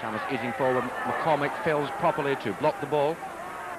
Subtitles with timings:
[0.00, 0.84] Chalmers easing forward.
[1.04, 3.16] McCormick fails properly to block the ball.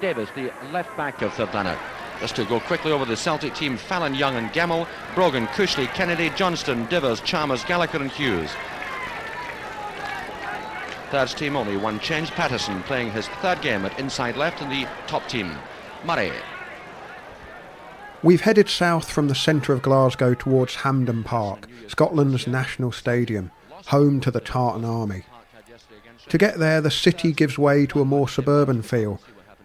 [0.00, 1.78] Davis, the left back of Third Lanark.
[2.20, 6.30] Just to go quickly over the Celtic team, Fallon, Young and Gemmell, Brogan, Cushley, Kennedy,
[6.30, 8.50] Johnston, Divers, Chalmers, Gallagher and Hughes.
[11.10, 12.30] Third's team only one change.
[12.32, 15.56] Patterson playing his third game at inside left in the top team.
[16.04, 16.32] Murray.
[18.22, 23.52] We've headed south from the centre of Glasgow towards Hampden Park, Scotland's national stadium,
[23.86, 25.22] home to the Tartan Army.
[26.28, 29.20] To get there, the city gives way to a more suburban feel.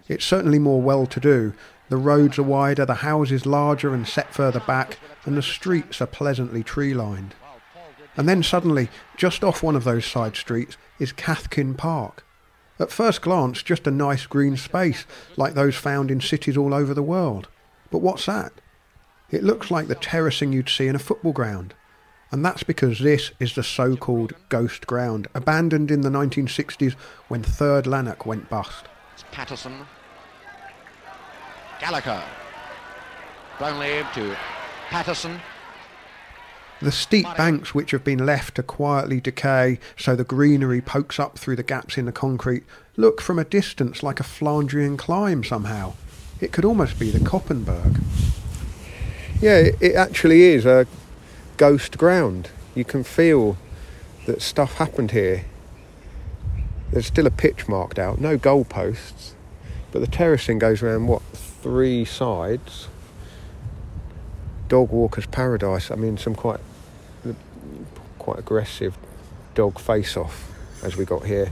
[0.08, 1.54] It's certainly more well to do.
[1.90, 6.08] The roads are wider, the houses larger and set further back, and the streets are
[6.08, 7.36] pleasantly tree lined.
[8.16, 12.26] And then suddenly, just off one of those side streets, is Cathkin Park.
[12.80, 16.94] At first glance, just a nice green space, like those found in cities all over
[16.94, 17.48] the world.
[17.92, 18.54] But what's that?
[19.30, 21.74] It looks like the terracing you'd see in a football ground.
[22.34, 26.96] And that's because this is the so called ghost ground, abandoned in the 1960s
[27.28, 28.86] when Third Lanark went bust.
[29.14, 29.86] It's Patterson.
[31.80, 32.24] Gallagher.
[33.60, 34.36] Brownlee to
[34.90, 35.42] Patterson.
[36.82, 41.38] The steep banks which have been left to quietly decay so the greenery pokes up
[41.38, 42.64] through the gaps in the concrete
[42.98, 45.94] look from a distance like a Flandrian climb somehow.
[46.42, 48.02] It could almost be the Koppenberg.
[49.40, 50.88] Yeah, it actually is a
[51.58, 52.50] ghost ground.
[52.76, 53.58] You can feel
[54.26, 55.46] that stuff happened here.
[56.92, 59.32] There's still a pitch marked out, no goalposts,
[59.92, 62.88] but the terracing goes around what three sides.
[64.68, 65.92] Dog walker's paradise.
[65.92, 66.60] I mean, some quite
[68.20, 68.98] quite aggressive
[69.54, 70.50] dog face-off
[70.84, 71.52] as we got here.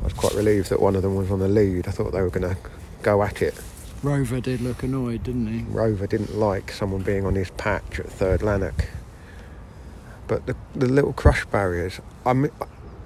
[0.00, 1.88] I was quite relieved that one of them was on the lead.
[1.88, 2.60] I thought they were going to
[3.02, 3.54] go at it.
[4.02, 5.62] Rover did look annoyed, didn't he?
[5.64, 8.88] Rover didn't like someone being on his patch at Third Lanark.
[10.28, 12.50] But the, the little crush barriers, I mean,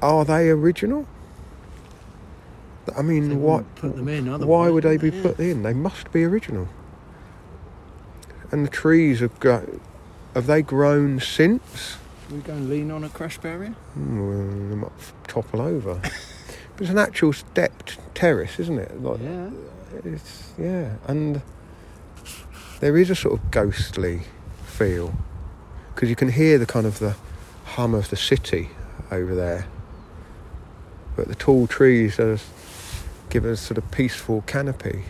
[0.03, 1.07] are they original?
[2.97, 3.73] I mean, what?
[3.77, 4.47] Put them in.
[4.47, 5.23] Why would they be yeah.
[5.23, 5.63] put in?
[5.63, 6.69] They must be original.
[8.51, 9.65] And the trees have got.
[10.35, 11.97] Have they grown since?
[12.31, 13.75] Are we going to lean on a crush barrier?
[13.99, 14.93] Mm, they might
[15.27, 15.95] topple over.
[16.03, 19.03] but it's an actual stepped terrace, isn't it?
[19.03, 19.51] Like, yeah.
[19.93, 21.43] It's yeah, and
[22.79, 24.23] there is a sort of ghostly
[24.65, 25.13] feel
[25.95, 27.17] because you can hear the kind of the
[27.65, 28.71] hum of the city
[29.11, 29.67] over there,
[31.17, 32.39] but the tall trees are,
[33.29, 35.05] give us sort of peaceful canopy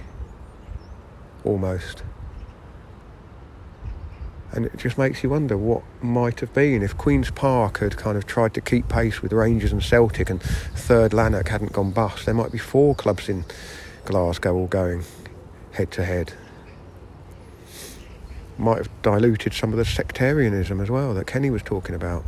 [1.45, 2.03] almost.
[4.53, 8.19] And it just makes you wonder what might have been if Queen's Park had kind
[8.19, 12.27] of tried to keep pace with Rangers and Celtic and Third Lanark hadn't gone bust.
[12.27, 13.45] There might be four clubs in
[14.11, 15.05] Glasgow all going
[15.73, 16.33] head to head.
[18.59, 22.25] Might have diluted some of the sectarianism as well that Kenny was talking about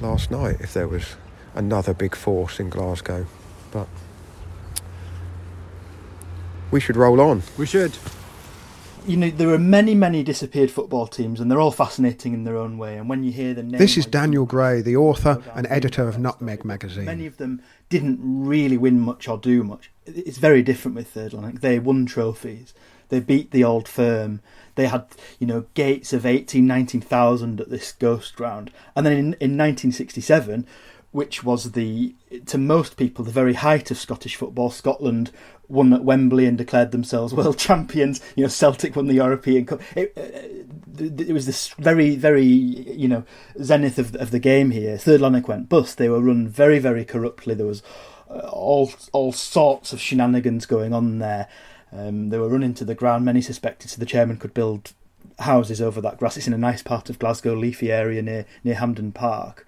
[0.00, 1.16] last night if there was
[1.54, 3.26] another big force in Glasgow.
[3.70, 3.86] But
[6.70, 7.42] we should roll on.
[7.58, 7.92] We should.
[9.06, 12.56] You know, there are many, many disappeared football teams, and they're all fascinating in their
[12.56, 12.96] own way.
[12.96, 16.18] And when you hear the name, this is Daniel Gray, the author and editor of
[16.18, 17.04] Nutmeg magazine.
[17.04, 19.90] Many of them didn't really win much or do much.
[20.06, 21.60] It's very different with Third Lanark.
[21.60, 22.72] They won trophies.
[23.10, 24.40] They beat the old firm.
[24.76, 25.04] They had,
[25.38, 28.70] you know, gates of 18, 19,000 at this ghost ground.
[28.96, 30.66] And then in, in 1967,
[31.12, 32.14] which was the,
[32.46, 35.30] to most people, the very height of Scottish football, Scotland
[35.68, 38.20] won at Wembley and declared themselves world champions.
[38.36, 39.80] You know, Celtic won the European Cup.
[39.96, 43.24] It, uh, it was this very, very, you know,
[43.62, 44.98] zenith of, of the game here.
[44.98, 45.98] Third Lanark went bust.
[45.98, 47.54] They were run very, very corruptly.
[47.54, 47.82] There was
[48.28, 51.48] uh, all all sorts of shenanigans going on there.
[51.92, 53.24] Um, they were running to the ground.
[53.24, 54.92] Many suspected so the chairman could build
[55.38, 56.36] houses over that grass.
[56.36, 59.66] It's in a nice part of Glasgow, leafy area near near Hampden Park.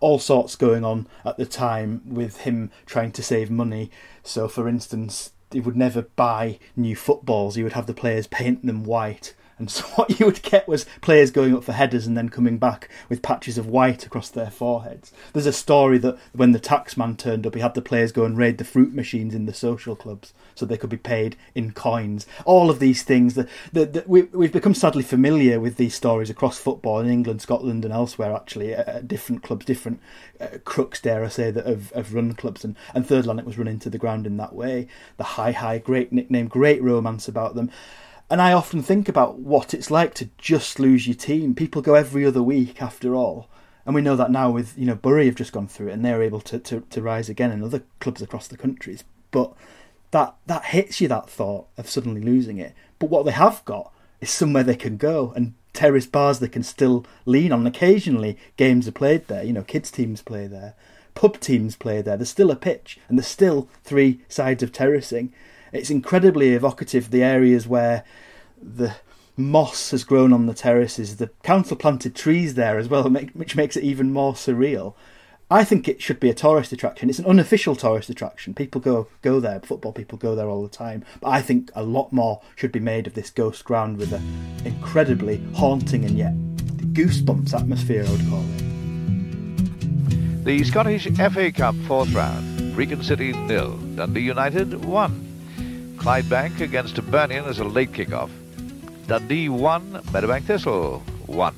[0.00, 3.90] All sorts going on at the time with him trying to save money.
[4.22, 7.54] So, for instance, he would never buy new footballs.
[7.54, 9.34] He would have the players paint them white.
[9.60, 12.58] And so what you would get was players going up for headers and then coming
[12.58, 15.12] back with patches of white across their foreheads.
[15.32, 18.36] There's a story that when the taxman turned up, he had the players go and
[18.36, 22.26] raid the fruit machines in the social clubs so they could be paid in coins.
[22.44, 26.30] All of these things that, that, that we, we've become sadly familiar with these stories
[26.30, 28.34] across football in England, Scotland, and elsewhere.
[28.34, 30.00] Actually, at different clubs, different
[30.40, 33.58] uh, crooks, dare I say, that have, have run clubs, and and Third Lanark was
[33.58, 34.88] run into the ground in that way.
[35.18, 37.70] The high, high, great nickname, great romance about them.
[38.30, 41.54] And I often think about what it's like to just lose your team.
[41.54, 43.48] People go every other week after all.
[43.84, 46.04] And we know that now with, you know, Bury have just gone through it and
[46.04, 49.02] they're able to, to, to rise again and other clubs across the countries.
[49.32, 49.52] But
[50.12, 52.74] that that hits you that thought of suddenly losing it.
[53.00, 56.62] But what they have got is somewhere they can go and terrace bars they can
[56.62, 57.66] still lean on.
[57.66, 60.74] Occasionally games are played there, you know, kids teams play there.
[61.14, 62.16] pub teams play there.
[62.16, 65.32] There's still a pitch, and there's still three sides of terracing.
[65.72, 67.10] It's incredibly evocative.
[67.10, 68.04] The areas where
[68.60, 68.94] the
[69.36, 73.76] moss has grown on the terraces, the council planted trees there as well, which makes
[73.76, 74.94] it even more surreal.
[75.52, 77.10] I think it should be a tourist attraction.
[77.10, 78.54] It's an unofficial tourist attraction.
[78.54, 79.58] People go go there.
[79.58, 81.04] Football people go there all the time.
[81.20, 84.22] But I think a lot more should be made of this ghost ground with an
[84.64, 86.36] incredibly haunting and yet
[86.94, 88.04] goosebumps atmosphere.
[88.06, 90.44] I would call it.
[90.44, 92.76] The Scottish FA Cup fourth round.
[92.76, 93.76] Brechin City nil.
[93.96, 95.29] Dundee United one.
[96.00, 98.30] Clydebank against Hibernian as a late kick-off.
[99.06, 100.00] Dundee one.
[100.12, 101.54] Meadowbank Thistle one.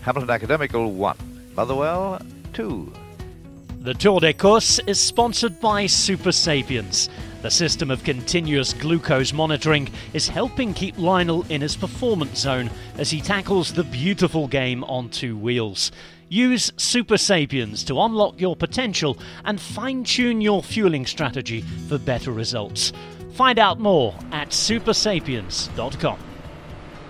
[0.00, 1.16] Hamilton Academical one.
[1.54, 2.20] Motherwell
[2.52, 2.92] two.
[3.82, 7.08] The Tour d'Écosse is sponsored by Supersapiens.
[7.42, 12.68] The system of continuous glucose monitoring is helping keep Lionel in his performance zone
[12.98, 15.92] as he tackles the beautiful game on two wheels.
[16.28, 22.92] Use Supersapiens to unlock your potential and fine tune your fueling strategy for better results.
[23.34, 26.18] Find out more at supersapiens.com.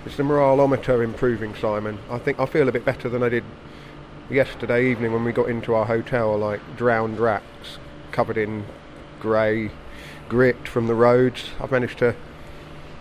[0.06, 1.98] Is the moraleometer improving, Simon?
[2.10, 3.44] I think I feel a bit better than I did
[4.30, 7.78] yesterday evening when we got into our hotel, like drowned rats
[8.12, 8.64] covered in
[9.20, 9.70] grey
[10.28, 11.50] grit from the roads.
[11.60, 12.14] I've managed to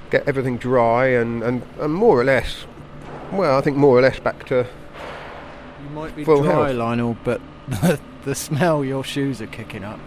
[0.10, 2.66] get everything dry and, and, and more or less,
[3.32, 4.68] well, I think more or less back to.
[5.84, 6.76] You might be full dry, health.
[6.76, 10.00] Lionel, but the, the smell your shoes are kicking up.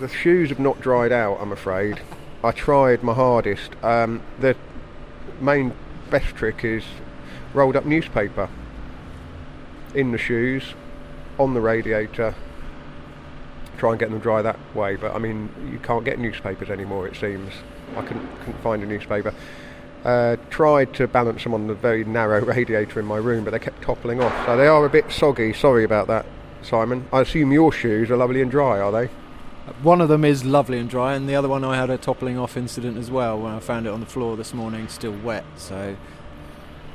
[0.00, 2.00] The shoes have not dried out, I'm afraid.
[2.42, 3.72] I tried my hardest.
[3.82, 4.56] Um, the
[5.40, 5.74] main
[6.10, 6.84] best trick is
[7.52, 8.48] rolled up newspaper
[9.94, 10.74] in the shoes,
[11.38, 12.34] on the radiator.
[13.78, 17.06] Try and get them dry that way, but I mean, you can't get newspapers anymore.
[17.06, 17.52] It seems
[17.96, 19.34] I couldn't, couldn't find a newspaper.
[20.04, 23.58] Uh, tried to balance them on the very narrow radiator in my room, but they
[23.58, 24.46] kept toppling off.
[24.46, 25.52] So they are a bit soggy.
[25.52, 26.26] Sorry about that,
[26.62, 27.06] Simon.
[27.12, 29.10] I assume your shoes are lovely and dry, are they?
[29.82, 32.38] One of them is lovely and dry, and the other one I had a toppling
[32.38, 35.44] off incident as well when I found it on the floor this morning, still wet.
[35.56, 35.96] So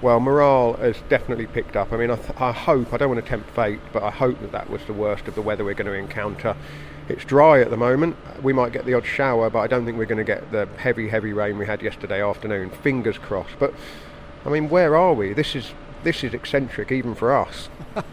[0.04, 1.94] well, morale has definitely picked up.
[1.94, 4.38] I mean, I, th- I, hope, I don't want to tempt fate, but I hope
[4.42, 6.58] that that was the worst of the weather we're going to encounter.
[7.08, 8.18] It's dry at the moment.
[8.44, 10.68] We might get the odd shower, but I don't think we're going to get the
[10.76, 12.70] heavy, heavy rain we had yesterday afternoon.
[12.70, 13.58] Fingers crossed.
[13.60, 13.74] But,
[14.46, 15.32] I mean, where are we?
[15.32, 15.72] This is,
[16.04, 17.70] this is eccentric even for us.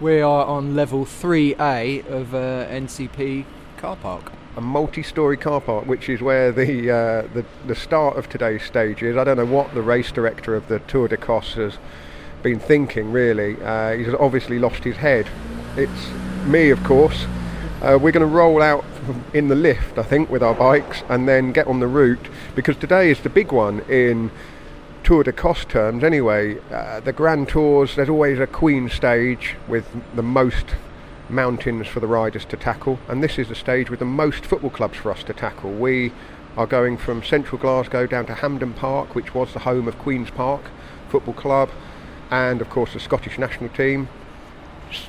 [0.00, 3.44] we are on level 3A of uh, NCP
[3.76, 8.28] car park a multi-storey car park, which is where the, uh, the the start of
[8.28, 9.16] today's stage is.
[9.16, 11.78] I don't know what the race director of the Tour d'Écosse has
[12.42, 13.12] been thinking.
[13.12, 15.28] Really, uh, he's obviously lost his head.
[15.76, 16.08] It's
[16.46, 17.26] me, of course.
[17.82, 18.82] Uh, we're going to roll out
[19.34, 22.76] in the lift, I think, with our bikes, and then get on the route because
[22.76, 24.30] today is the big one in
[25.04, 26.02] Tour d'Écosse terms.
[26.02, 27.94] Anyway, uh, the Grand Tours.
[27.94, 30.64] There's always a Queen stage with the most
[31.28, 34.70] mountains for the riders to tackle, and this is the stage with the most football
[34.70, 35.72] clubs for us to tackle.
[35.72, 36.12] We
[36.56, 40.30] are going from central Glasgow down to Hampden Park, which was the home of Queen's
[40.30, 40.62] Park
[41.08, 41.70] Football Club,
[42.30, 44.08] and of course the Scottish national team.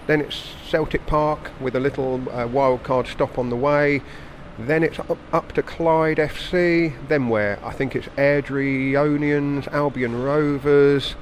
[0.08, 4.02] Then it's Celtic Park with a little uh, wildcard stop on the way.
[4.58, 6.96] Then it's up, up to Clyde FC.
[7.08, 7.60] Then where?
[7.64, 11.16] I think it's Airdrie Onions, Albion Rovers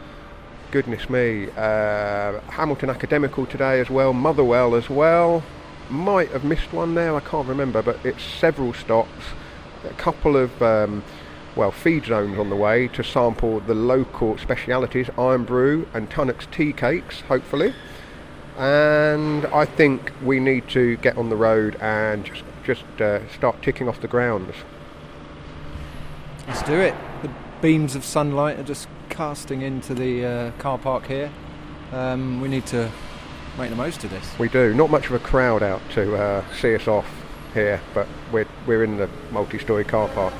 [0.75, 1.47] goodness me.
[1.55, 5.41] Uh, Hamilton Academical today as well, Motherwell as well.
[5.89, 9.23] Might have missed one there, I can't remember, but it's several stops.
[9.85, 11.01] A couple of, um,
[11.55, 16.73] well, feed zones on the way to sample the local specialities, Irn-Bru and Tunnock's tea
[16.73, 17.73] cakes, hopefully.
[18.57, 23.61] And I think we need to get on the road and just, just uh, start
[23.61, 24.55] ticking off the grounds.
[26.49, 26.95] Let's do it.
[27.21, 31.31] The beams of sunlight are just casting into the uh, car park here.
[31.91, 32.89] Um, we need to
[33.57, 34.37] make the most of this.
[34.37, 34.73] We do.
[34.73, 37.07] Not much of a crowd out to uh, see us off
[37.53, 40.33] here, but we're we're in the multi-story car park.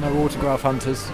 [0.00, 1.10] No autograph hunters.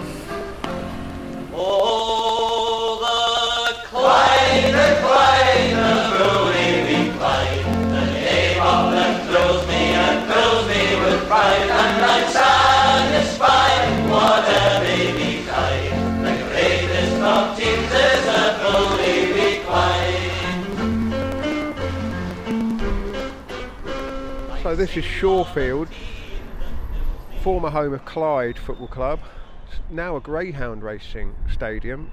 [1.53, 10.31] Oh, the Clyde, the Clyde, the Brewing Clyde, the name of them thrills me and
[10.31, 14.96] fills me with pride, and I'm satisfied, whatever
[24.67, 25.87] So this is Shawfield,
[27.41, 29.21] former home of Clyde Football Club,
[29.89, 32.11] now a greyhound racing stadium.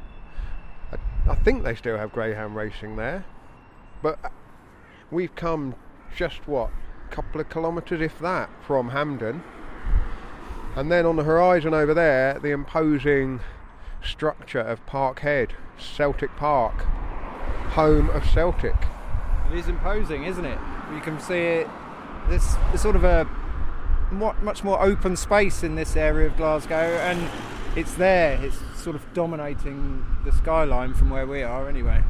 [0.92, 3.24] I, I think they still have greyhound racing there,
[4.02, 4.20] but
[5.10, 5.74] we've come
[6.14, 6.70] just what
[7.04, 9.42] a couple of kilometres, if that, from Hampden.
[10.76, 13.40] And then on the horizon over there, the imposing
[14.00, 16.82] structure of Parkhead, Celtic Park,
[17.72, 18.76] home of Celtic.
[19.50, 20.58] It is imposing, isn't it?
[20.94, 21.68] You can see it.
[22.28, 23.28] There's, sort of a
[24.10, 27.30] much more open space in this area of Glasgow, and
[27.76, 28.38] it's there.
[28.42, 32.02] It's sort of dominating the skyline from where we are, anyway.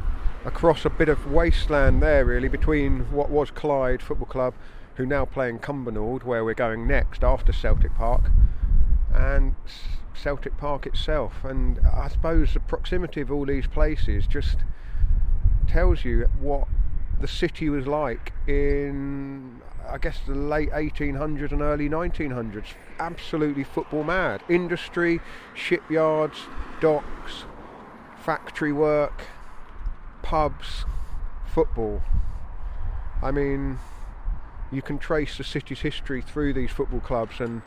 [0.45, 4.55] across a bit of wasteland there, really, between what was Clyde Football Club,
[4.97, 8.31] who now play in Cumbernauld, where we're going next after Celtic Park,
[9.13, 9.55] and
[10.13, 11.45] Celtic Park itself.
[11.45, 14.59] And I suppose the proximity of all these places just
[15.67, 16.69] tells you what
[17.21, 22.67] the city was like in, I guess, the late 1800s and early 1900s.
[22.99, 24.43] Absolutely football mad.
[24.49, 25.21] Industry,
[25.55, 26.39] shipyards,
[26.81, 27.45] docks,
[28.23, 29.25] factory work
[30.25, 30.87] pubs,
[31.47, 32.03] football.
[33.23, 33.79] I mean,
[34.73, 37.63] you can trace the city's history through these football clubs, and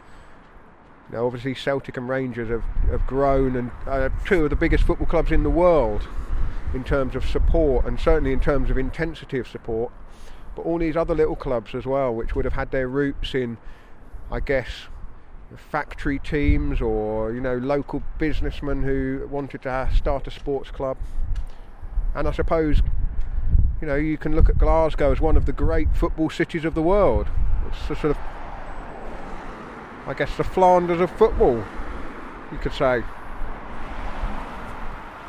[1.10, 4.84] you know, obviously Celtic and Rangers have, have grown and are two of the biggest
[4.84, 6.08] football clubs in the world
[6.74, 9.92] in terms of support and certainly in terms of intensity of support.
[10.56, 13.58] But all these other little clubs as well, which would have had their roots in,
[14.32, 14.88] I guess,
[15.56, 20.98] factory teams or you know local businessmen who wanted to start a sports club.
[22.16, 22.82] And I suppose,
[23.80, 26.74] you know, you can look at Glasgow as one of the great football cities of
[26.74, 27.28] the world.
[27.68, 28.18] It's the sort of,
[30.08, 31.64] I guess, the Flanders of football,
[32.52, 33.04] you could say.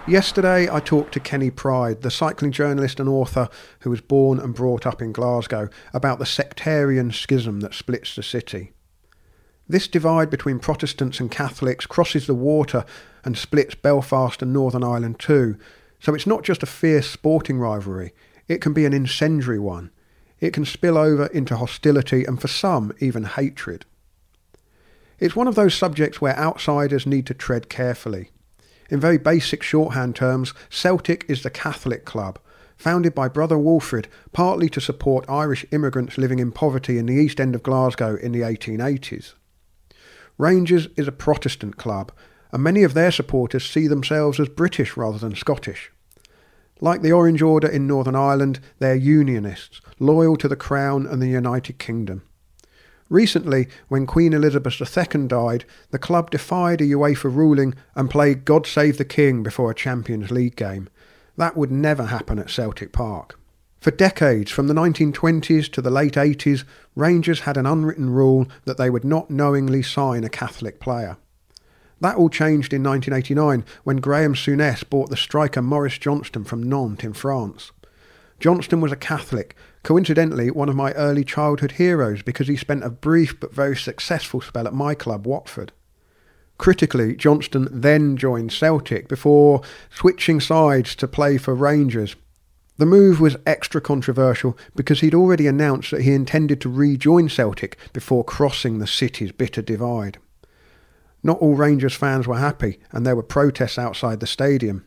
[0.08, 3.50] Yesterday, I talked to Kenny Pryde, the cycling journalist and author
[3.80, 8.22] who was born and brought up in Glasgow, about the sectarian schism that splits the
[8.22, 8.72] city.
[9.68, 12.86] This divide between Protestants and Catholics crosses the water
[13.22, 15.58] and splits Belfast and Northern Ireland too,
[16.00, 18.14] so it's not just a fierce sporting rivalry,
[18.48, 19.90] it can be an incendiary one.
[20.40, 23.84] It can spill over into hostility and for some, even hatred.
[25.18, 28.30] It's one of those subjects where outsiders need to tread carefully.
[28.88, 32.38] In very basic shorthand terms, Celtic is the Catholic club,
[32.76, 37.40] founded by Brother Walfrid partly to support Irish immigrants living in poverty in the East
[37.40, 39.34] End of Glasgow in the 1880s.
[40.38, 42.12] Rangers is a Protestant club,
[42.52, 45.92] and many of their supporters see themselves as British rather than Scottish.
[46.80, 51.28] Like the Orange Order in Northern Ireland, they're Unionists, loyal to the Crown and the
[51.28, 52.22] United Kingdom.
[53.08, 58.66] Recently, when Queen Elizabeth II died, the club defied a UEFA ruling and played God
[58.66, 60.88] Save the King before a Champions League game.
[61.36, 63.38] That would never happen at Celtic Park.
[63.80, 66.64] For decades, from the 1920s to the late 80s,
[66.96, 71.16] Rangers had an unwritten rule that they would not knowingly sign a Catholic player.
[72.00, 77.04] That all changed in 1989 when Graeme Souness bought the striker Maurice Johnston from Nantes
[77.04, 77.70] in France.
[78.40, 79.56] Johnston was a Catholic,
[79.88, 84.38] coincidentally one of my early childhood heroes because he spent a brief but very successful
[84.38, 85.72] spell at my club, Watford.
[86.58, 92.16] Critically, Johnston then joined Celtic before switching sides to play for Rangers.
[92.76, 97.78] The move was extra controversial because he'd already announced that he intended to rejoin Celtic
[97.94, 100.18] before crossing the city's bitter divide.
[101.22, 104.84] Not all Rangers fans were happy, and there were protests outside the stadium.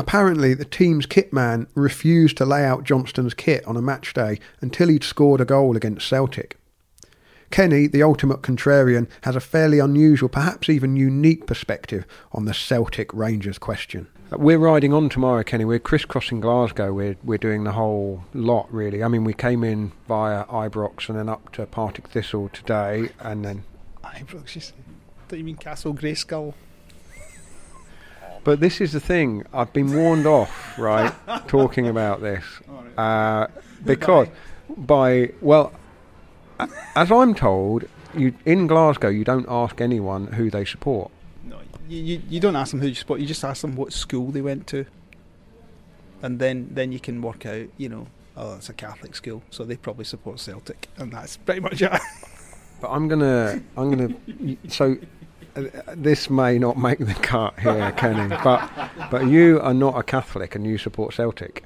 [0.00, 4.40] Apparently, the team's kit man refused to lay out Johnston's kit on a match day
[4.62, 6.56] until he'd scored a goal against Celtic.
[7.50, 13.12] Kenny, the ultimate contrarian, has a fairly unusual, perhaps even unique perspective on the Celtic
[13.12, 14.08] Rangers question.
[14.30, 15.66] We're riding on tomorrow, Kenny.
[15.66, 16.94] We're crisscrossing Glasgow.
[16.94, 19.04] We're we're doing the whole lot, really.
[19.04, 23.44] I mean, we came in via Ibrox and then up to Partick Thistle today, and
[23.44, 23.64] then.
[24.02, 24.72] Ibrox, you say?
[25.28, 26.54] Don't you mean Castle Grayskull?
[28.42, 29.44] But this is the thing.
[29.52, 31.12] I've been warned off, right,
[31.46, 32.44] talking about this,
[32.98, 33.46] uh,
[33.84, 34.28] because
[34.76, 35.72] by well,
[36.58, 41.10] a- as I'm told, you in Glasgow you don't ask anyone who they support.
[41.44, 43.20] No, you, you, you don't ask them who you support.
[43.20, 44.86] You just ask them what school they went to,
[46.22, 47.66] and then then you can work out.
[47.76, 48.06] You know,
[48.38, 51.92] oh, it's a Catholic school, so they probably support Celtic, and that's pretty much it.
[52.80, 54.14] But I'm gonna, I'm gonna.
[54.68, 54.96] So
[55.94, 58.70] this may not make the cut here, Kenny, but
[59.10, 61.64] but you are not a Catholic and you support Celtic.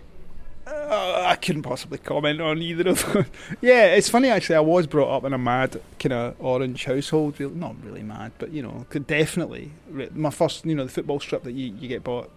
[0.67, 3.27] Uh, I couldn't possibly comment on either of them.
[3.61, 4.57] yeah, it's funny actually.
[4.57, 7.39] I was brought up in a mad kind of orange household.
[7.39, 9.73] Real- Not really mad, but you know, could definitely.
[10.13, 12.31] My first, you know, the football strip that you, you get bought,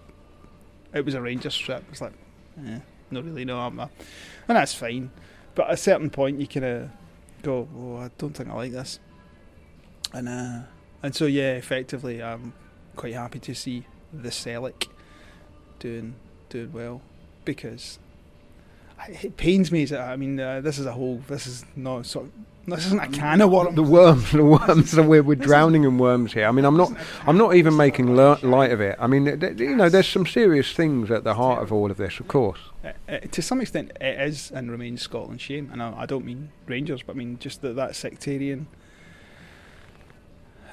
[0.93, 1.83] it was a Rangers strip.
[1.91, 2.13] It's like,
[2.65, 2.79] eh,
[3.11, 3.45] not really.
[3.45, 3.89] No, I'm a,
[4.47, 5.11] and that's fine.
[5.55, 6.89] But at a certain point, you kind of
[7.43, 8.99] go, oh, I don't think I like this,
[10.13, 10.59] and uh,
[11.03, 12.53] and so yeah, effectively, I'm
[12.95, 14.87] quite happy to see the Celic
[15.79, 16.15] doing
[16.49, 17.01] doing well
[17.45, 17.99] because
[19.07, 19.85] it pains me.
[19.85, 21.17] That, I mean, uh, this is a whole.
[21.27, 22.31] This is not sort of
[22.65, 23.75] This isn't a can of worms.
[23.75, 26.45] The worms, the worms, we're, we're drowning in worms here.
[26.47, 26.91] I mean, I'm not,
[27.25, 28.97] I'm not even making li- light of it.
[28.99, 31.97] I mean, th- you know, there's some serious things at the heart of all of
[31.97, 32.59] this, of course.
[32.83, 36.25] Uh, uh, to some extent, it is and remains Scotland's shame, and I, I don't
[36.25, 38.67] mean Rangers, but I mean just that that sectarian,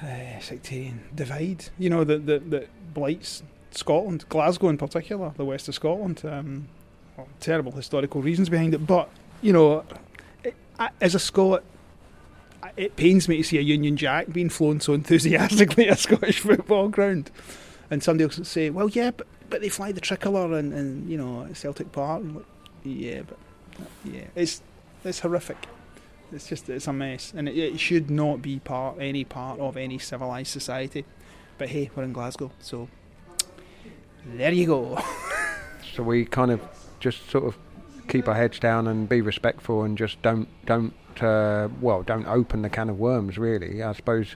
[0.05, 1.65] uh, sectarian divide.
[1.77, 6.21] You know that that that blights Scotland, Glasgow in particular, the west of Scotland.
[6.23, 6.67] Um,
[7.17, 9.09] well, terrible historical reasons behind it, but
[9.41, 9.83] you know,
[10.43, 11.63] it, I, as a Scot.
[12.77, 16.39] It pains me to see a Union Jack being flown so enthusiastically at a Scottish
[16.39, 17.29] football ground,
[17.91, 21.17] and somebody will say, "Well, yeah, but but they fly the tricolour and, and you
[21.17, 22.23] know Celtic Park.
[22.83, 23.37] Yeah, but
[24.03, 24.61] yeah, it's
[25.03, 25.57] it's horrific.
[26.35, 29.77] It's just it's a mess, and it, it should not be part any part of
[29.77, 31.05] any civilized society.
[31.57, 32.89] But hey, we're in Glasgow, so
[34.25, 34.99] there you go.
[35.93, 36.59] So we kind of
[36.99, 37.57] just sort of
[38.09, 42.63] keep our heads down and be respectful and just don't don't uh, well don't open
[42.63, 43.37] the can of worms.
[43.37, 44.35] Really, I suppose.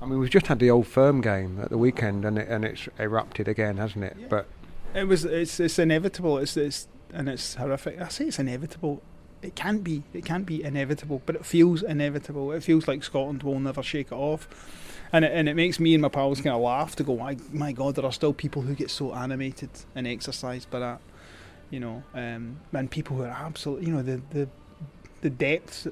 [0.00, 2.64] I mean, we've just had the old firm game at the weekend, and it, and
[2.64, 4.30] it's erupted again, hasn't it?
[4.30, 4.46] But
[4.94, 6.38] It was it's it's inevitable.
[6.38, 8.00] It's it's and it's horrific.
[8.00, 9.02] I say it's inevitable.
[9.42, 10.02] It can't be.
[10.12, 12.52] It can't be inevitable, but it feels inevitable.
[12.52, 14.46] It feels like Scotland will never shake it off,
[15.12, 17.36] and it, and it makes me and my pals kind of laugh to go, my,
[17.52, 21.00] my God, there are still people who get so animated and exercised by that,
[21.70, 24.48] you know, um, and people who are absolutely, you know, the the
[25.22, 25.86] the depths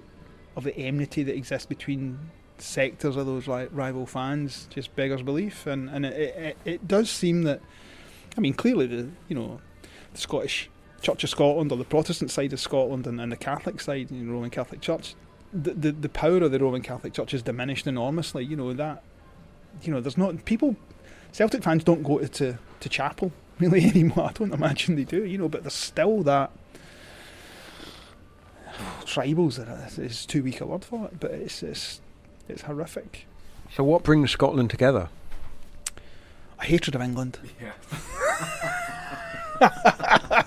[0.56, 2.18] of the enmity that exists between
[2.58, 7.10] sectors of those ri- rival fans just beggars belief, and and it, it it does
[7.10, 7.60] seem that.
[8.36, 9.60] I mean, clearly the you know
[10.12, 10.68] the Scottish
[11.00, 14.24] Church of Scotland or the Protestant side of Scotland and, and the Catholic side, you
[14.24, 15.14] know, Roman Catholic Church,
[15.52, 18.44] the, the the power of the Roman Catholic Church is diminished enormously.
[18.44, 19.02] You know that,
[19.82, 20.76] you know, there's not people.
[21.32, 24.28] Celtic fans don't go to, to to chapel really anymore.
[24.28, 25.24] I don't imagine they do.
[25.24, 26.50] You know, but there's still that.
[29.04, 32.00] Tribals are- is too weak a word for it, but it's it's
[32.48, 33.26] it's horrific.
[33.74, 35.08] so what brings Scotland together?
[36.58, 37.38] A hatred of England.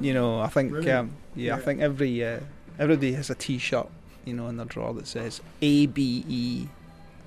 [0.00, 2.40] you know, I think um, yeah, I think every uh,
[2.78, 3.88] everybody has a T-shirt,
[4.24, 6.68] you know, in their drawer that says A B E,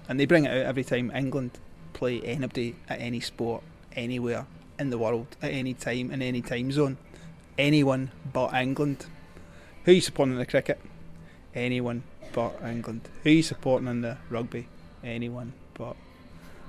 [0.08, 1.52] and they bring it out every time England
[1.94, 3.64] play anybody at any sport
[3.96, 4.46] anywhere
[4.80, 6.98] in the world at any time in any time zone.
[7.58, 9.06] Anyone but England.
[9.86, 10.80] Who are you supporting in the cricket?
[11.54, 13.08] Anyone but England.
[13.24, 14.68] Who are you supporting in the rugby?
[15.04, 15.96] Anyone but.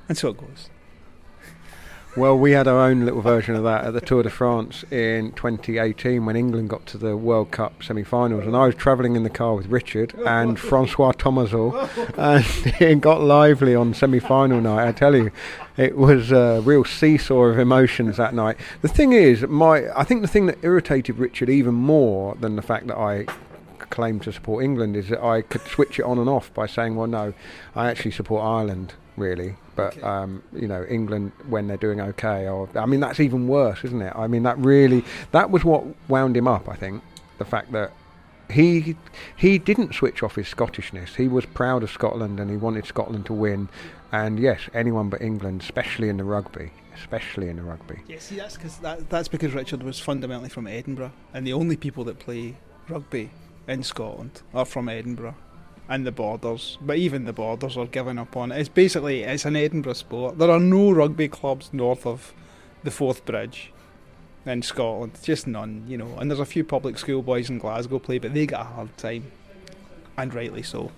[0.08, 0.68] And so it goes.
[2.16, 5.32] Well, we had our own little version of that at the Tour de France in
[5.32, 9.30] 2018 when England got to the World Cup semi-finals, and I was travelling in the
[9.30, 12.08] car with Richard and Francois Thomazeau, oh.
[12.16, 12.46] and
[12.80, 14.86] it got lively on semi-final night.
[14.86, 15.32] I tell you,
[15.76, 18.58] it was a real seesaw of emotions that night.
[18.82, 22.62] The thing is, my I think the thing that irritated Richard even more than the
[22.62, 23.26] fact that I
[23.90, 26.94] claim to support England is that I could switch it on and off by saying,
[26.94, 27.34] well, no,
[27.74, 29.56] I actually support Ireland, really.
[29.76, 32.48] But, um, you know, England when they're doing okay.
[32.48, 34.12] Or I mean, that's even worse, isn't it?
[34.14, 37.02] I mean, that really, that was what wound him up, I think.
[37.38, 37.92] The fact that
[38.50, 38.96] he
[39.36, 41.16] he didn't switch off his Scottishness.
[41.16, 43.68] He was proud of Scotland and he wanted Scotland to win.
[44.12, 48.00] And yes, anyone but England, especially in the rugby, especially in the rugby.
[48.06, 51.76] Yeah, see, that's because that, that's because Richard was fundamentally from Edinburgh, and the only
[51.76, 52.56] people that play
[52.88, 53.30] rugby
[53.66, 55.34] in Scotland are from Edinburgh
[55.88, 56.78] and the borders.
[56.80, 58.58] But even the borders are giving up on it.
[58.58, 60.38] It's basically it's an Edinburgh sport.
[60.38, 62.32] There are no rugby clubs north of
[62.82, 63.72] the Forth Bridge
[64.46, 66.16] in Scotland, just none, you know.
[66.18, 68.96] And there's a few public school boys in Glasgow play, but they get a hard
[68.98, 69.32] time,
[70.16, 70.92] and rightly so.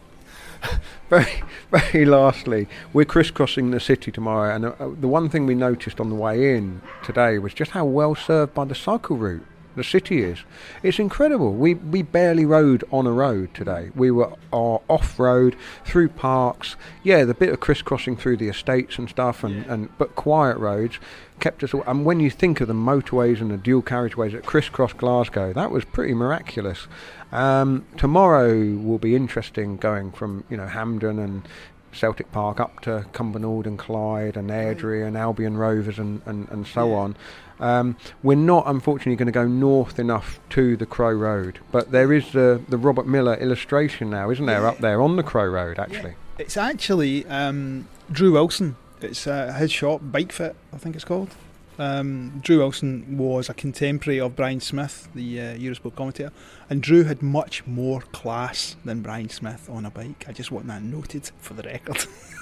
[1.10, 6.00] Very, very lastly, we're crisscrossing the city tomorrow, and uh, the one thing we noticed
[6.00, 9.46] on the way in today was just how well served by the cycle route
[9.76, 10.40] the city is.
[10.82, 11.52] It's incredible.
[11.54, 13.90] We we barely rode on a road today.
[13.94, 16.76] We were uh, off road through parks.
[17.02, 20.98] Yeah, the bit of crisscrossing through the estates and stuff, and, and but quiet roads
[21.38, 21.72] kept us.
[21.86, 25.70] And when you think of the motorways and the dual carriageways that crisscross Glasgow, that
[25.70, 26.88] was pretty miraculous.
[27.30, 31.46] Um, tomorrow will be interesting, going from you know Hampden and
[31.92, 36.66] Celtic Park up to Cumbernauld and Clyde and Airdrie and Albion Rovers and, and, and
[36.66, 37.16] so on.
[37.58, 42.12] Um, we're not unfortunately going to go north enough to the Crow Road, but there
[42.12, 45.78] is the the Robert Millar illustration now, isn't there, up there on the Crow Road
[45.78, 46.14] actually?
[46.38, 48.76] It's actually um, Drew Wilson.
[49.00, 51.30] It's uh, his shop, Bike Fit, I think it's called.
[51.78, 56.32] Um, Drew Wilson was a contemporary of Brian Smith, the uh, Eurosport commentator,
[56.70, 60.24] and Drew had much more class than Brian Smith on a bike.
[60.26, 62.06] I just want that noted for the record.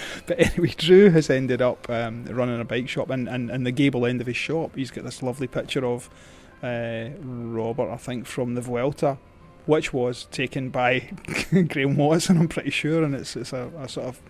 [0.26, 3.72] but anyway, Drew has ended up um, running a bike shop, and, and, and the
[3.72, 6.08] gable end of his shop, he's got this lovely picture of
[6.62, 9.18] uh, Robert, I think, from the Vuelta
[9.68, 11.10] which was taken by
[11.68, 14.22] Graham Watson, I'm pretty sure, and it's it's a, a sort of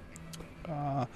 [0.69, 1.07] uh,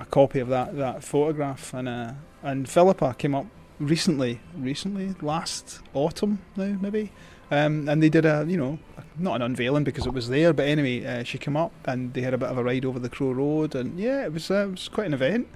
[0.00, 3.46] a copy of that that photograph, and uh, and Philippa came up
[3.78, 7.12] recently, recently last autumn now maybe,
[7.50, 8.78] um, and they did a you know
[9.18, 12.22] not an unveiling because it was there, but anyway, uh, she came up and they
[12.22, 14.66] had a bit of a ride over the Crow Road, and yeah, it was uh,
[14.66, 15.48] it was quite an event.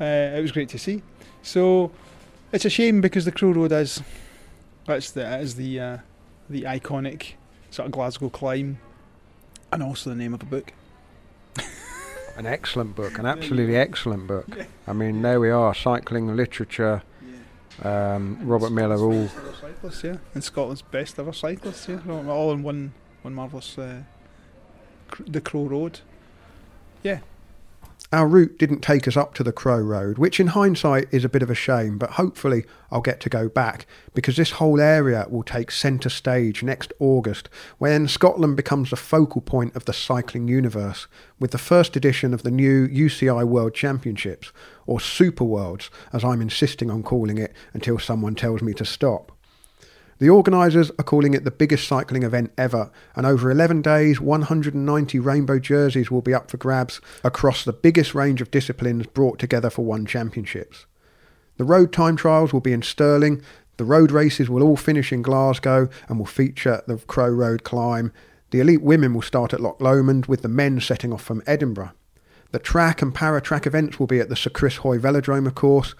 [0.00, 1.02] Uh, it was great to see.
[1.42, 1.90] So
[2.52, 4.02] it's a shame because the Crow Road is
[4.86, 5.98] that's the is the uh,
[6.48, 7.34] the iconic
[7.70, 8.78] sort of Glasgow climb,
[9.72, 10.72] and also the name of a book.
[12.36, 14.46] An excellent book, an absolutely excellent book.
[14.86, 17.02] I mean, there we are, cycling literature.
[17.82, 19.28] Um, Robert Millar, all
[19.60, 24.02] cyclists, yeah, and Scotland's best ever cyclists, yeah, all in one one marvelous uh,
[25.26, 26.00] the Crow Road.
[27.02, 27.20] Yeah,
[28.16, 31.28] our route didn't take us up to the Crow Road, which in hindsight is a
[31.28, 35.26] bit of a shame, but hopefully I'll get to go back because this whole area
[35.28, 37.48] will take centre stage next August
[37.78, 41.06] when Scotland becomes the focal point of the cycling universe
[41.38, 44.52] with the first edition of the new UCI World Championships,
[44.86, 49.35] or Super Worlds as I'm insisting on calling it until someone tells me to stop.
[50.18, 55.18] The organisers are calling it the biggest cycling event ever, and over 11 days, 190
[55.18, 59.68] rainbow jerseys will be up for grabs across the biggest range of disciplines brought together
[59.68, 60.86] for one championships.
[61.58, 63.42] The road time trials will be in Stirling,
[63.76, 68.10] the road races will all finish in Glasgow and will feature the Crow Road climb.
[68.50, 71.92] The elite women will start at Loch Lomond, with the men setting off from Edinburgh.
[72.52, 75.54] The track and para track events will be at the Sir Chris Hoy Velodrome, of
[75.54, 75.94] course,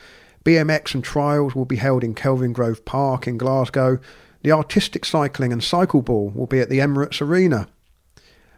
[0.47, 3.99] BMX and trials will be held in Kelvingrove Park in Glasgow.
[4.43, 7.67] The artistic cycling and cycle ball will be at the Emirates Arena.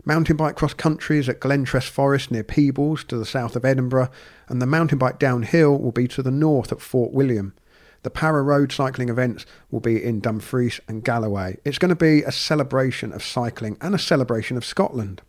[0.05, 4.11] Mountain bike cross country is at Glentress Forest near Peebles to the south of Edinburgh,
[4.48, 7.55] and the mountain bike downhill will be to the north at Fort William.
[8.03, 11.57] The para road cycling events will be in Dumfries and Galloway.
[11.64, 15.22] It's going to be a celebration of cycling and a celebration of Scotland.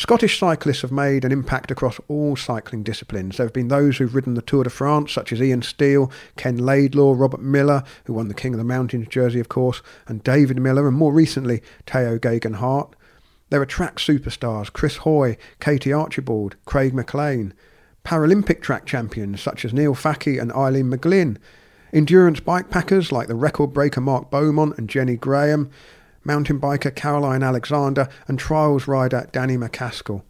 [0.00, 3.36] Scottish cyclists have made an impact across all cycling disciplines.
[3.36, 6.56] There have been those who've ridden the Tour de France, such as Ian Steel, Ken
[6.56, 10.58] Laidlaw, Robert Millar, who won the King of the Mountains jersey, of course, and David
[10.58, 12.96] Millar, and more recently, Tao Geoghegan Hart.
[13.50, 17.52] There are track superstars Chris Hoy, Katie Archibald, Craig MacLean,
[18.02, 21.36] Paralympic track champions such as Neil Fachie and Aileen McGlynn,
[21.92, 25.70] endurance bike packers like the record breaker Mark Beaumont and Jenny Graham,
[26.24, 30.22] mountain biker Caroline Alexander, and trials rider Danny MacAskill.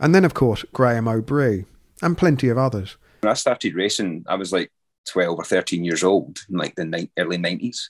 [0.00, 1.66] And then, of course, Graeme Obree,
[2.02, 2.96] and plenty of others.
[3.20, 4.70] When I started racing, I was like
[5.08, 7.88] 12 or 13 years old in like the ni- early 90s.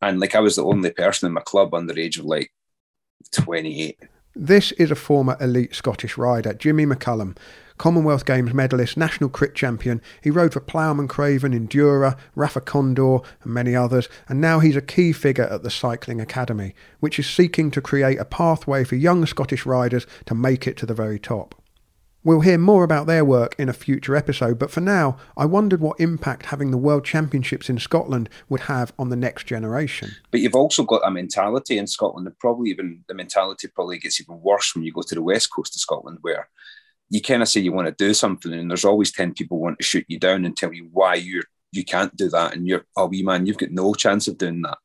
[0.00, 2.52] And like I was the only person in my club under the age of like
[3.32, 3.98] 28.
[4.36, 7.36] This is a former elite Scottish rider, Jimmy McCallum,
[7.78, 10.02] Commonwealth Games medalist, national crit champion.
[10.22, 14.82] He rode for Plowman Craven, Endura, Rapha Condor, and many others, and now he's a
[14.82, 19.24] key figure at the Cycling Academy, which is seeking to create a pathway for young
[19.24, 21.54] Scottish riders to make it to the very top.
[22.24, 25.80] We'll hear more about their work in a future episode, but for now, I wondered
[25.80, 30.10] what impact having the World Championships in Scotland would have on the next generation.
[30.32, 34.20] But you've also got a mentality in Scotland, and probably even the mentality probably gets
[34.20, 36.48] even worse when you go to the west coast of Scotland, where
[37.10, 39.78] you kind of say you want to do something, and there's always 10 people want
[39.78, 42.86] to shoot you down and tell you why you're you can't do that, and you're
[42.96, 44.78] oh wee man, you've got no chance of doing that.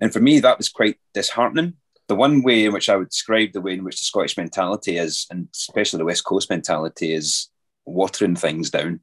[0.00, 1.74] And for me, that was quite disheartening.
[2.08, 4.98] The one way in which I would describe the way in which the Scottish mentality
[4.98, 7.48] is, and especially the West Coast mentality, is
[7.84, 9.00] watering things down.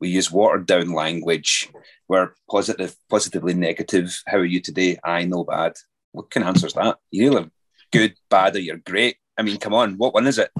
[0.00, 1.70] We use watered down language.
[2.08, 4.22] We're positive, positively negative.
[4.26, 4.98] How are you today?
[5.04, 5.74] I know bad.
[6.12, 6.98] What kind of answer is that?
[7.10, 7.50] You either
[7.92, 9.16] good, bad, or you're great.
[9.36, 10.50] I mean, come on, what one is it?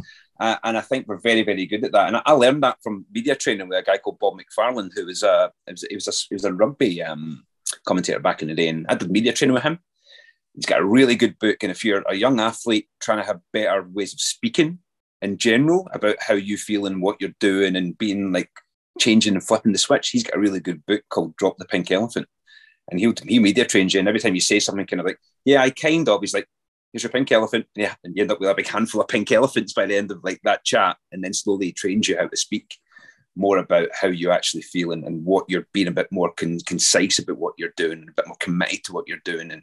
[0.41, 2.09] Uh, and I think we're very, very good at that.
[2.09, 5.23] And I learned that from media training with a guy called Bob McFarland, who was
[5.23, 7.45] a he was a, he was a rugby um,
[7.87, 9.81] commentator back in the day, and I did media training with him.
[10.55, 13.41] He's got a really good book, and if you're a young athlete trying to have
[13.53, 14.79] better ways of speaking
[15.21, 18.51] in general about how you feel and what you're doing and being like
[18.99, 21.91] changing and flipping the switch, he's got a really good book called Drop the Pink
[21.91, 22.27] Elephant.
[22.91, 25.21] And he'll he media trains you, and every time you say something, kind of like,
[25.45, 26.49] yeah, I kind of, he's like,
[26.93, 27.67] here's your pink elephant.
[27.75, 27.95] Yeah.
[28.05, 30.23] And you end up with a big handful of pink elephants by the end of
[30.25, 30.97] like that chat.
[31.13, 32.77] And then slowly trains you how to speak
[33.37, 36.59] more about how you actually feel and, and what you're being a bit more con-
[36.67, 39.51] concise about what you're doing, and a bit more committed to what you're doing.
[39.51, 39.63] And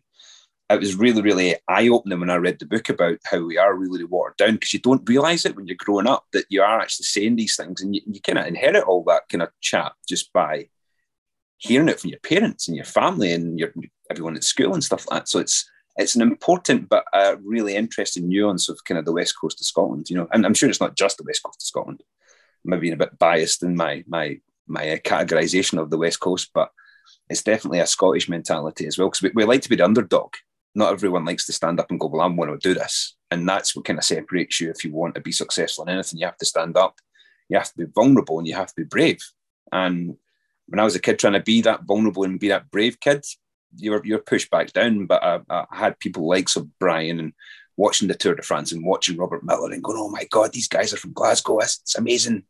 [0.69, 3.75] it was really, really eye opening when I read the book about how we are
[3.75, 6.79] really watered down because you don't realize it when you're growing up that you are
[6.79, 9.93] actually saying these things and you, you kind of inherit all that kind of chat
[10.07, 10.67] just by
[11.57, 13.73] hearing it from your parents and your family and your
[14.11, 15.29] everyone at school and stuff like that.
[15.29, 19.35] So it's it's an important but a really interesting nuance of kind of the west
[19.39, 20.27] coast of Scotland, you know.
[20.31, 22.03] And I'm sure it's not just the west coast of Scotland.
[22.65, 26.71] I'm being a bit biased in my my my categorization of the west coast, but
[27.29, 30.33] it's definitely a Scottish mentality as well because we, we like to be the underdog.
[30.75, 33.47] Not everyone likes to stand up and go, "Well, I'm going to do this," and
[33.47, 34.69] that's what kind of separates you.
[34.69, 36.99] If you want to be successful in anything, you have to stand up,
[37.49, 39.23] you have to be vulnerable, and you have to be brave.
[39.71, 40.17] And
[40.67, 43.25] when I was a kid trying to be that vulnerable and be that brave kid,
[43.75, 45.05] you're you're pushed back down.
[45.05, 47.33] But I, I had people like so Brian and
[47.75, 50.67] watching the Tour de France and watching Robert Millar and going, "Oh my God, these
[50.67, 51.59] guys are from Glasgow!
[51.59, 52.43] It's, it's amazing."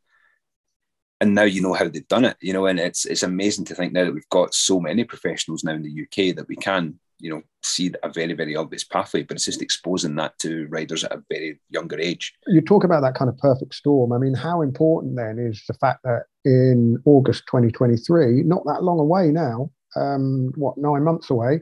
[1.20, 3.76] And now you know how they've done it, you know, and it's it's amazing to
[3.76, 7.00] think now that we've got so many professionals now in the UK that we can,
[7.20, 9.24] you know, see a very very obvious pathway.
[9.24, 12.34] But it's just exposing that to riders at a very younger age.
[12.46, 14.14] You talk about that kind of perfect storm.
[14.14, 19.00] I mean, how important then is the fact that in August 2023, not that long
[19.00, 21.62] away now, um, what nine months away,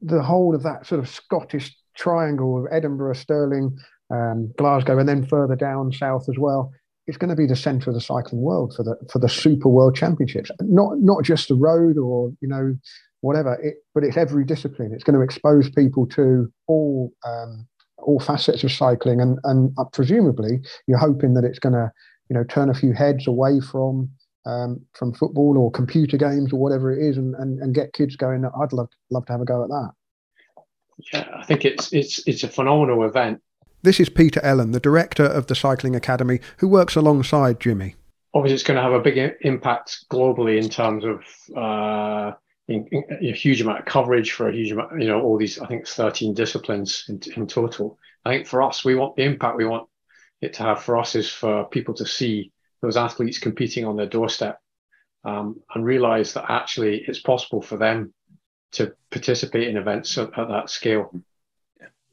[0.00, 3.76] the whole of that sort of Scottish triangle of Edinburgh, Stirling,
[4.10, 6.72] um, Glasgow, and then further down south as well.
[7.06, 9.68] It's going to be the centre of the cycling world for the for the Super
[9.68, 10.50] World Championships.
[10.60, 12.76] Not not just the road or you know
[13.22, 14.92] whatever, it, but it's every discipline.
[14.92, 17.66] It's going to expose people to all um,
[17.98, 21.90] all facets of cycling, and and uh, presumably you're hoping that it's going to
[22.28, 24.08] you know turn a few heads away from
[24.46, 28.16] um, from football or computer games or whatever it is, and, and, and get kids
[28.16, 28.44] going.
[28.44, 29.90] I'd love love to have a go at that.
[31.12, 33.40] Yeah, I think it's it's it's a phenomenal event.
[33.82, 37.96] This is Peter Ellen, the director of the Cycling Academy, who works alongside Jimmy.
[38.34, 42.32] Obviously, it's going to have a big impact globally in terms of uh,
[42.68, 45.00] in, in, a huge amount of coverage for a huge amount.
[45.00, 45.58] You know, all these.
[45.58, 47.98] I think it's 13 disciplines in, in total.
[48.24, 49.88] I think for us, we want the impact we want
[50.40, 54.06] it to have for us is for people to see those athletes competing on their
[54.06, 54.58] doorstep
[55.24, 58.12] um, and realize that actually it's possible for them
[58.72, 61.12] to participate in events at, at that scale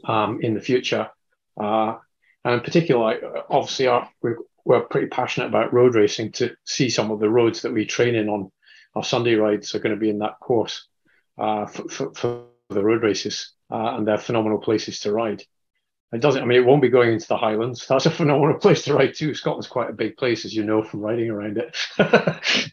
[0.06, 1.10] um, in the future.
[1.60, 1.96] Uh,
[2.46, 7.12] and in particular, obviously, our, we're, we're pretty passionate about road racing to see some
[7.12, 8.52] of the roads that we train in on
[8.96, 10.88] our Sunday rides are going to be in that course
[11.38, 15.42] uh, for, for, for, the road races, uh, and they're phenomenal places to ride.
[16.12, 16.42] It doesn't.
[16.42, 17.86] I mean, it won't be going into the Highlands.
[17.88, 19.36] That's a phenomenal place to ride too.
[19.36, 21.78] Scotland's quite a big place, as you know from riding around it.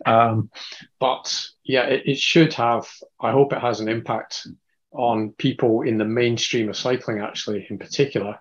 [0.06, 0.50] um,
[0.98, 2.88] but yeah, it, it, should have.
[3.20, 4.46] I hope it has an impact
[4.92, 8.38] on people in the mainstream of cycling, actually, in particular,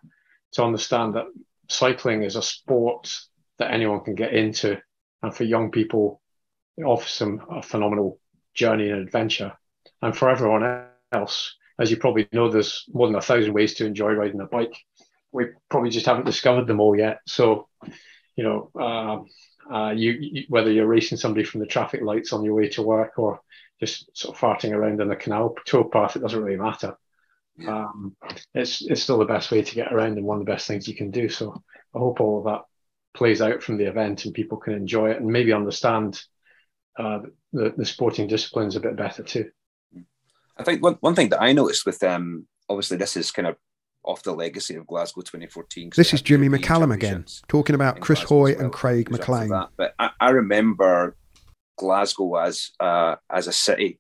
[0.54, 1.26] to understand that
[1.68, 3.14] cycling is a sport
[3.58, 4.78] that anyone can get into,
[5.22, 6.22] and for young people,
[6.78, 8.20] it offers them a phenomenal
[8.54, 9.52] journey and adventure.
[10.02, 13.86] And for everyone else, as you probably know, there's more than a thousand ways to
[13.86, 14.78] enjoy riding a bike.
[15.32, 17.20] We probably just haven't discovered them all yet.
[17.28, 17.68] So,
[18.36, 22.44] you know, uh, uh, you, you, whether you're racing somebody from the traffic lights on
[22.44, 23.42] your way to work or
[23.80, 26.96] just sort of farting around in the canal towpath, it doesn't really matter.
[27.68, 28.16] Um,
[28.54, 30.88] it's it's still the best way to get around and one of the best things
[30.88, 31.30] you can do.
[31.30, 31.64] So
[31.96, 32.62] I hope all of that
[33.14, 36.22] plays out from the event and people can enjoy it and maybe understand
[37.00, 37.20] uh,
[37.54, 39.50] the, the sporting disciplines a bit better too.
[40.58, 43.56] I think one, one thing that I noticed with um obviously this is kind of
[44.04, 45.92] off the legacy of Glasgow 2014.
[45.96, 49.50] This is Jimmy McCallum again, talking about Chris Hoy well, and Craig MacLean.
[49.50, 51.16] But I, I, remember
[51.78, 54.00] Glasgow as uh, as a city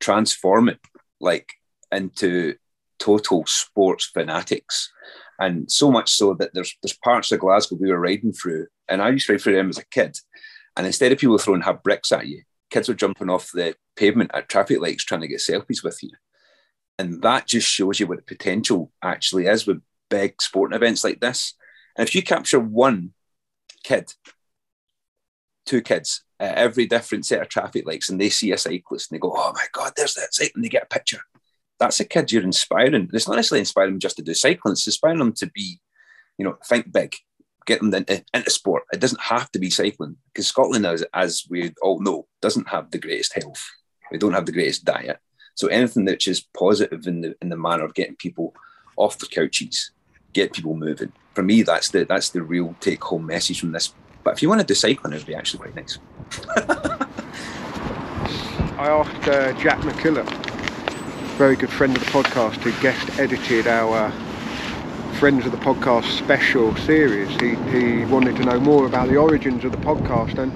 [0.00, 0.78] transforming
[1.20, 1.52] like
[1.92, 2.56] into
[2.98, 4.92] total sports fanatics.
[5.40, 9.00] And so much so that there's there's parts of Glasgow we were riding through, and
[9.00, 10.18] I used to ride through them as a kid.
[10.76, 14.30] And instead of people throwing hard bricks at you, kids were jumping off the pavement
[14.34, 16.10] at traffic lights trying to get selfies with you.
[16.98, 21.20] And that just shows you what the potential actually is with big sporting events like
[21.20, 21.54] this.
[21.96, 23.12] And if you capture one
[23.84, 24.12] kid,
[25.66, 29.16] two kids at every different set of traffic lights and they see a cyclist and
[29.16, 31.20] they go, oh my God, there's that cyclist, and they get a picture.
[31.78, 33.08] That's a kid you're inspiring.
[33.12, 35.80] It's not necessarily inspiring them just to do cycling, it's inspiring them to be,
[36.36, 37.14] you know, think big,
[37.68, 38.84] get them into, into sport.
[38.92, 42.90] It doesn't have to be cycling because Scotland, as, as we all know, doesn't have
[42.90, 43.62] the greatest health.
[44.10, 45.18] We don't have the greatest diet.
[45.54, 48.54] So anything which is positive in the in the manner of getting people
[48.96, 49.90] off their couches,
[50.32, 51.12] get people moving.
[51.34, 53.92] For me, that's the that's the real take home message from this.
[54.24, 55.98] But if you want to do cycling, it would be actually quite nice.
[58.78, 60.28] I asked uh, Jack McKillop,
[61.36, 64.12] very good friend of the podcast, who guest edited our
[65.18, 67.28] Friends of the Podcast special series.
[67.40, 70.52] He, he wanted to know more about the origins of the podcast, and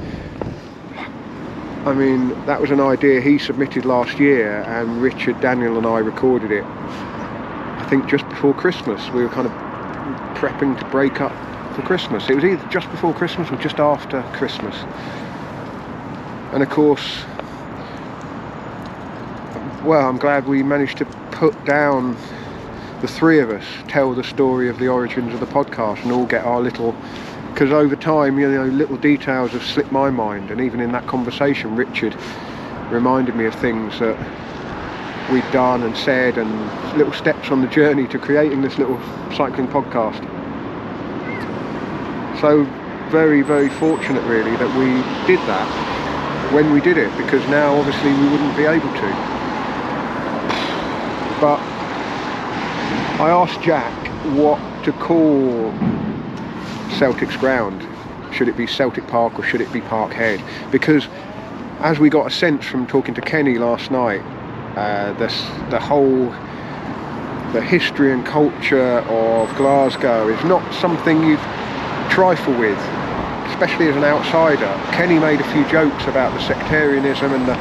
[1.85, 5.99] I mean, that was an idea he submitted last year, and Richard, Daniel, and I
[5.99, 6.63] recorded it.
[6.63, 9.05] I think just before Christmas.
[9.11, 9.53] We were kind of
[10.37, 11.33] prepping to break up
[11.75, 12.31] for Christmas.
[12.31, 14.77] It was either just before Christmas or just after Christmas.
[16.55, 17.25] And of course,
[19.83, 22.17] well, I'm glad we managed to put down
[23.03, 26.25] the three of us tell the story of the origins of the podcast and all
[26.25, 26.97] get our little
[27.53, 31.07] because over time you know little details have slipped my mind and even in that
[31.07, 32.17] conversation richard
[32.91, 34.17] reminded me of things that
[35.31, 39.01] we'd done and said and little steps on the journey to creating this little
[39.35, 40.21] cycling podcast.
[42.41, 42.65] So
[43.11, 44.89] very, very fortunate really that we
[45.27, 45.69] did that
[46.53, 49.09] when we did it because now obviously we wouldn't be able to.
[51.41, 51.82] But
[53.21, 53.93] I asked Jack
[54.35, 55.73] what to call
[56.99, 57.87] Celtic's ground.
[58.33, 60.43] Should it be Celtic Park or should it be Parkhead?
[60.71, 61.07] Because
[61.81, 64.23] as we got a sense from talking to Kenny last night,
[64.77, 65.29] uh, the,
[65.71, 66.33] the whole
[67.53, 71.37] the history and culture of Glasgow is not something you
[72.11, 72.79] trifle with,
[73.53, 74.73] especially as an outsider.
[74.93, 77.55] Kenny made a few jokes about the sectarianism and the,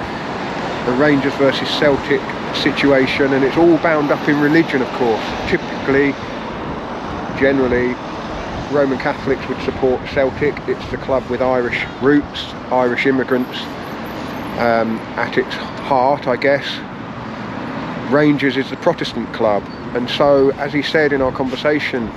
[0.90, 2.22] the Rangers versus Celtic
[2.58, 5.24] situation, and it's all bound up in religion, of course.
[5.48, 6.14] Typically,
[7.40, 7.96] generally,
[8.72, 10.56] Roman Catholics would support Celtic.
[10.68, 13.58] It's the club with Irish roots, Irish immigrants
[14.60, 16.66] um, at its heart, I guess.
[18.12, 19.64] Rangers is the Protestant club,
[19.96, 22.12] and so, as he said in our conversation,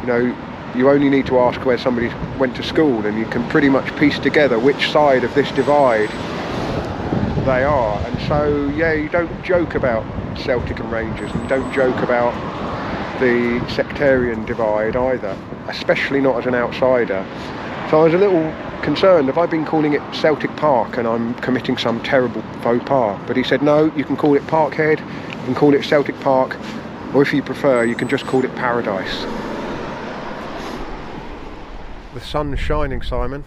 [0.00, 0.36] you know,
[0.74, 3.94] you only need to ask where somebody went to school, and you can pretty much
[3.96, 6.10] piece together which side of this divide
[7.44, 8.00] they are.
[8.00, 10.04] And so, yeah, you don't joke about
[10.38, 12.32] Celtic and Rangers, and don't joke about
[13.20, 15.36] the sectarian divide either,
[15.68, 17.24] especially not as an outsider.
[17.90, 21.34] So I was a little concerned, have I been calling it Celtic Park and I'm
[21.34, 23.20] committing some terrible faux pas?
[23.26, 26.56] But he said, no, you can call it Parkhead, you can call it Celtic Park,
[27.14, 29.26] or if you prefer, you can just call it Paradise.
[32.14, 33.44] The sun's shining, Simon.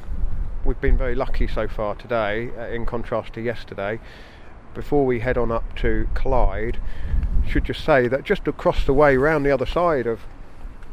[0.66, 4.00] We've been very lucky so far today, uh, in contrast to yesterday.
[4.74, 6.78] Before we head on up to Clyde,
[7.46, 10.22] should just say that just across the way, round the other side of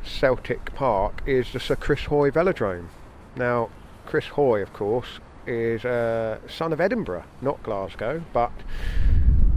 [0.02, 2.88] Celtic Park, is the Sir Chris Hoy Velodrome.
[3.36, 3.70] Now,
[4.06, 8.50] Chris Hoy, of course, is a son of Edinburgh, not Glasgow, but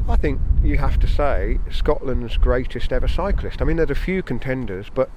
[0.07, 3.63] I think you have to say Scotland's greatest ever cyclist.
[3.63, 5.09] I mean, there's a few contenders, but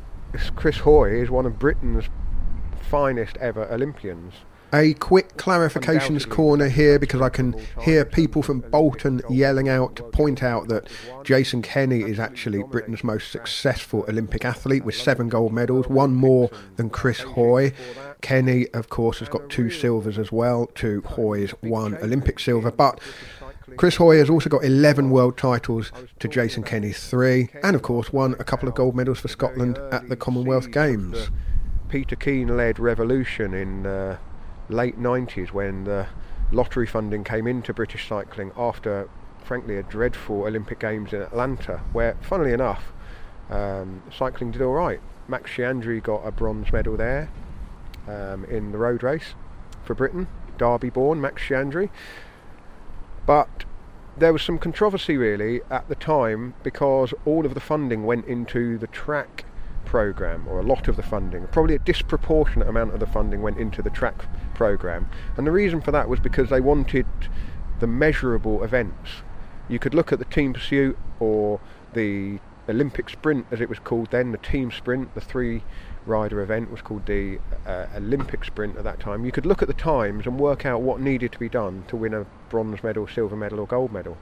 [0.55, 2.07] Chris Hoy is one of Britain's
[2.81, 4.33] finest ever Olympians.
[4.77, 10.03] A quick clarifications corner here because I can hear people from Bolton yelling out to
[10.03, 10.91] point out that
[11.25, 16.51] Jason Kenny is actually Britain's most successful Olympic athlete with seven gold medals, one more
[16.77, 17.73] than Chris Hoy.
[18.21, 20.67] Kenny, of course, has got two silvers as well.
[20.75, 23.01] to Hoy's one Olympic silver, but
[23.79, 28.13] Chris Hoy has also got 11 world titles to Jason Kenny's three, and of course
[28.13, 31.31] won a couple of gold medals for Scotland at the Commonwealth Games.
[31.89, 34.19] Peter Keen led revolution in uh,
[34.69, 36.07] late 90s when the
[36.53, 39.09] lottery funding came into British cycling after,
[39.45, 42.93] frankly, a dreadful Olympic Games in Atlanta, where, funnily enough,
[43.51, 45.01] um, cycling did all right.
[45.29, 47.29] Max Sciandri got a bronze medal there
[48.09, 49.35] um, in the road race
[49.85, 51.91] for Britain, Derby born Max Sciandri.
[53.25, 53.65] But
[54.17, 58.79] there was some controversy really at the time because all of the funding went into
[58.79, 59.45] the track
[59.85, 63.59] program, or a lot of the funding, probably a disproportionate amount of the funding went
[63.59, 65.09] into the track program.
[65.37, 67.07] And the reason for that was because they wanted
[67.79, 69.23] the measurable events.
[69.69, 71.61] You could look at the team pursuit or
[71.93, 72.39] the
[72.69, 75.63] Olympic sprint, as it was called then, the team sprint, the three
[76.05, 79.25] rider event was called the uh, Olympic sprint at that time.
[79.25, 81.97] You could look at the times and work out what needed to be done to
[81.97, 84.17] win a bronze medal, silver medal, or gold medal.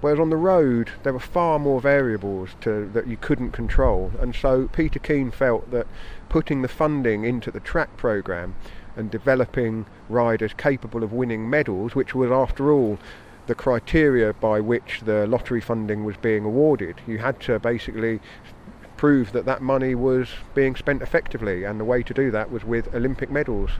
[0.00, 4.34] Whereas on the road, there were far more variables to, that you couldn't control, and
[4.34, 5.86] so Peter Keen felt that
[6.28, 8.54] putting the funding into the track program
[8.96, 12.98] and developing riders capable of winning medals, which was after all
[13.46, 16.96] the criteria by which the lottery funding was being awarded.
[17.06, 18.20] You had to basically
[18.96, 22.64] prove that that money was being spent effectively, and the way to do that was
[22.64, 23.70] with Olympic medals.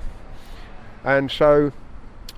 [1.02, 1.72] And so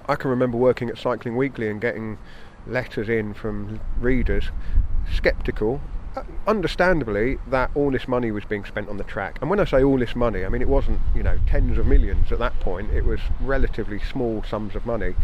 [0.08, 2.18] I can remember working at Cycling Weekly and getting
[2.66, 4.50] letters in from readers
[5.10, 5.80] sceptical
[6.46, 9.38] understandably that all this money was being spent on the track.
[9.40, 11.86] And when i say all this money i mean it wasn't you know tens of
[11.86, 12.90] millions at that point.
[12.90, 15.14] It was relatively small sums of money.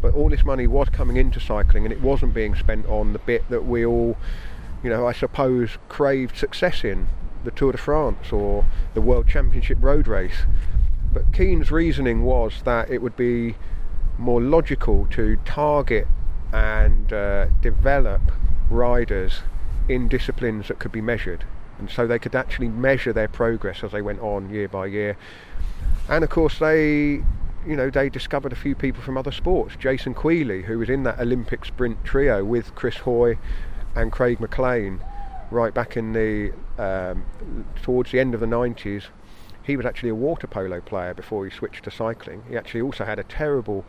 [0.00, 3.18] But all this money was coming into cycling and it wasn't being spent on the
[3.18, 4.16] bit that we all
[4.82, 7.08] you know i suppose craved success in
[7.44, 10.44] the tour de france or the world championship road race.
[11.12, 13.54] But Keen's reasoning was that it would be
[14.18, 16.06] more logical to target
[16.52, 18.20] and uh, develop
[18.68, 19.42] riders
[19.88, 21.44] in disciplines that could be measured.
[21.78, 25.16] And so they could actually measure their progress as they went on year by year.
[26.08, 27.22] And of course, they,
[27.66, 29.76] you know, they discovered a few people from other sports.
[29.78, 33.38] Jason Queally, who was in that Olympic sprint trio with Chris Hoy
[33.94, 35.00] and Craig MacLean,
[35.50, 37.24] right back in the um,
[37.82, 39.04] towards the end of the 90s.
[39.62, 42.44] He was actually a water polo player before he switched to cycling.
[42.48, 43.84] He actually also had a terrible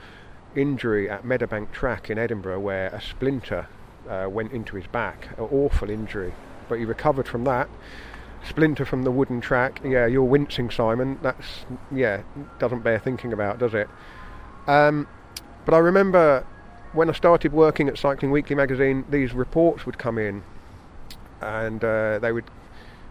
[0.55, 3.67] injury at Meadowbank Track in Edinburgh where a splinter
[4.09, 6.33] uh, went into his back, an awful injury,
[6.69, 7.69] but he recovered from that.
[8.47, 9.81] Splinter from the wooden track.
[9.83, 11.19] Yeah, you're wincing, Simon.
[11.21, 12.21] That's yeah,
[12.59, 13.89] doesn't bear thinking about, does it?
[14.67, 15.07] Um,
[15.65, 16.45] but I remember
[16.93, 20.43] when I started working at Cycling Weekly magazine, these reports would come in,
[21.41, 22.45] and uh, they would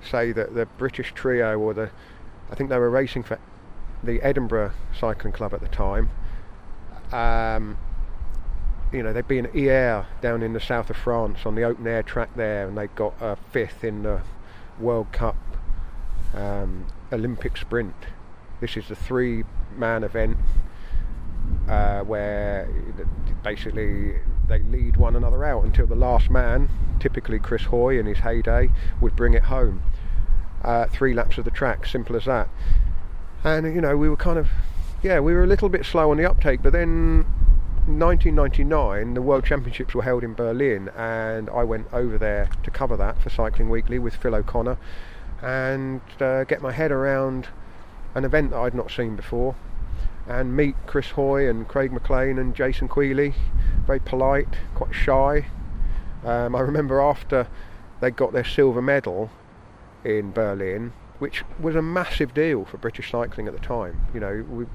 [0.03, 1.91] say that the British trio or the,
[2.51, 3.39] I think they were racing for
[4.03, 6.11] the Edinburgh Cycling Club at the time.
[7.13, 7.79] Um,
[8.97, 12.03] you know, they'd been Hyères down in the south of France on the open air
[12.03, 14.23] track there, and they got a fifth in the
[14.81, 15.37] World Cup
[16.35, 17.95] um, Olympic sprint.
[18.61, 19.45] This is the three
[19.77, 20.39] man event
[21.69, 22.71] uh, where
[23.45, 24.15] basically
[24.49, 28.71] they lead one another out until the last man, typically Chris Hoy in his heyday,
[29.03, 29.83] would bring it home.
[30.65, 32.49] Uh, three laps of the track, simple as that.
[33.45, 34.49] And you know, we were kind of,
[35.03, 37.27] yeah, we were a little bit slow on the uptake, but then
[37.87, 42.97] 1999, the World Championships were held in Berlin, and I went over there to cover
[42.97, 44.76] that for Cycling Weekly with Phil O'Connor
[45.41, 47.49] and uh, get my head around
[48.16, 49.55] an event that I'd not seen before
[50.26, 53.34] and meet Chris Hoy and Craig MacLean and Jason Queally.
[53.87, 55.47] Very polite, quite shy.
[56.24, 57.47] Um, I remember after
[58.01, 59.30] they got their silver medal
[60.05, 64.09] in Berlin, which was a massive deal for British cycling at the time.
[64.12, 64.66] You know, we,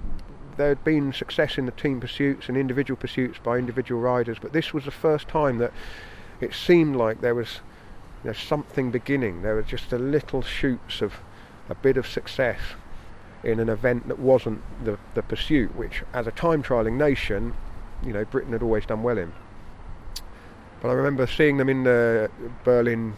[0.58, 4.54] there had been success in the team pursuits and individual pursuits by individual riders, but
[4.54, 5.74] this was the first time that
[6.40, 7.60] it seemed like there was
[8.24, 9.42] you know, something beginning.
[9.42, 11.14] There were just a little shoots of
[11.70, 12.60] a bit of success
[13.44, 17.56] in an event that wasn't the, the pursuit, which as a time trialing nation,
[18.04, 19.34] you know, Britain had always done well in.
[20.82, 22.30] But I remember seeing them in the
[22.64, 23.16] Berlin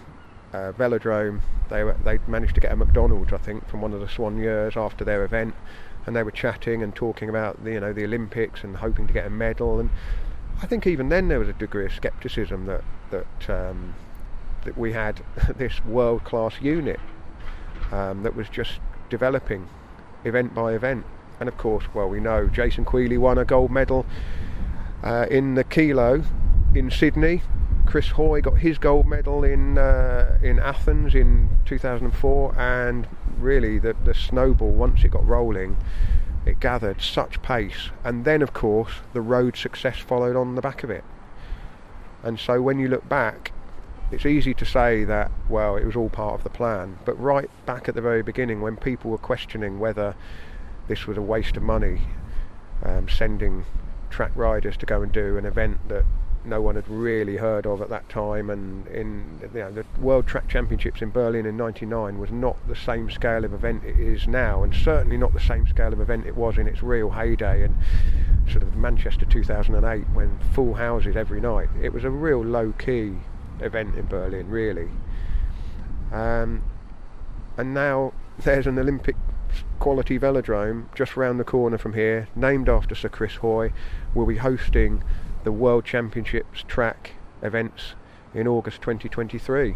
[0.53, 1.41] uh, velodrome.
[1.69, 4.77] They were, they managed to get a McDonald's, I think, from one of the soigneurs
[4.77, 5.55] after their event,
[6.05, 9.13] and they were chatting and talking about the, you know the Olympics and hoping to
[9.13, 9.79] get a medal.
[9.79, 9.89] And
[10.61, 13.95] I think even then there was a degree of scepticism that that um,
[14.65, 15.21] that we had
[15.57, 16.99] this world class unit
[17.91, 18.79] um, that was just
[19.09, 19.67] developing
[20.23, 21.05] event by event.
[21.39, 24.05] And of course, well, we know Jason Queally won a gold medal
[25.03, 26.23] uh, in the kilo
[26.75, 27.41] in Sydney.
[27.85, 33.07] Chris Hoy got his gold medal in uh, in Athens in 2004, and
[33.39, 35.77] really the the snowball once it got rolling,
[36.45, 40.83] it gathered such pace, and then of course the road success followed on the back
[40.83, 41.03] of it.
[42.23, 43.51] And so when you look back,
[44.11, 47.49] it's easy to say that well it was all part of the plan, but right
[47.65, 50.15] back at the very beginning when people were questioning whether
[50.87, 52.01] this was a waste of money,
[52.83, 53.65] um, sending
[54.09, 56.05] track riders to go and do an event that
[56.45, 58.49] no one had really heard of at that time.
[58.49, 62.75] And in you know, the World Track Championships in Berlin in 99 was not the
[62.75, 66.25] same scale of event it is now and certainly not the same scale of event
[66.25, 67.75] it was in its real heyday and
[68.49, 71.69] sort of Manchester 2008 when full houses every night.
[71.81, 73.13] It was a real low key
[73.59, 74.89] event in Berlin really.
[76.11, 76.63] Um,
[77.57, 79.15] and now there's an Olympic
[79.79, 83.71] quality velodrome just round the corner from here named after Sir Chris Hoy
[84.13, 85.03] We'll be hosting
[85.43, 87.93] the World Championships track events
[88.33, 89.75] in August 2023.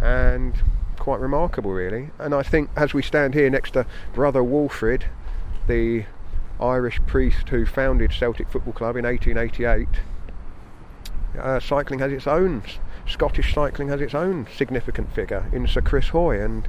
[0.00, 0.54] And
[0.98, 2.10] quite remarkable, really.
[2.18, 5.04] And I think as we stand here next to Brother Walfrid,
[5.66, 6.04] the
[6.60, 9.88] Irish priest who founded Celtic Football Club in 1888,
[11.38, 12.62] uh, cycling has its own,
[13.06, 16.68] Scottish cycling has its own significant figure in Sir Chris Hoy, and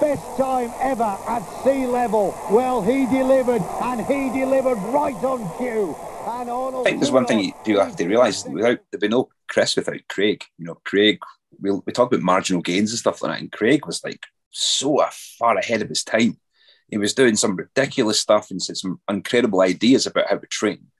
[0.00, 2.32] best time ever at sea level.
[2.48, 5.96] Well, he delivered, and he delivered right on cue.
[6.26, 9.74] And I think there's one thing you have to realise: without there'd be no Chris
[9.74, 10.44] without Craig.
[10.58, 11.18] You know, Craig.
[11.60, 15.04] We we talk about marginal gains and stuff like that, and Craig was like so
[15.40, 16.38] far ahead of his time.
[16.88, 20.91] He was doing some ridiculous stuff and said some incredible ideas about how to train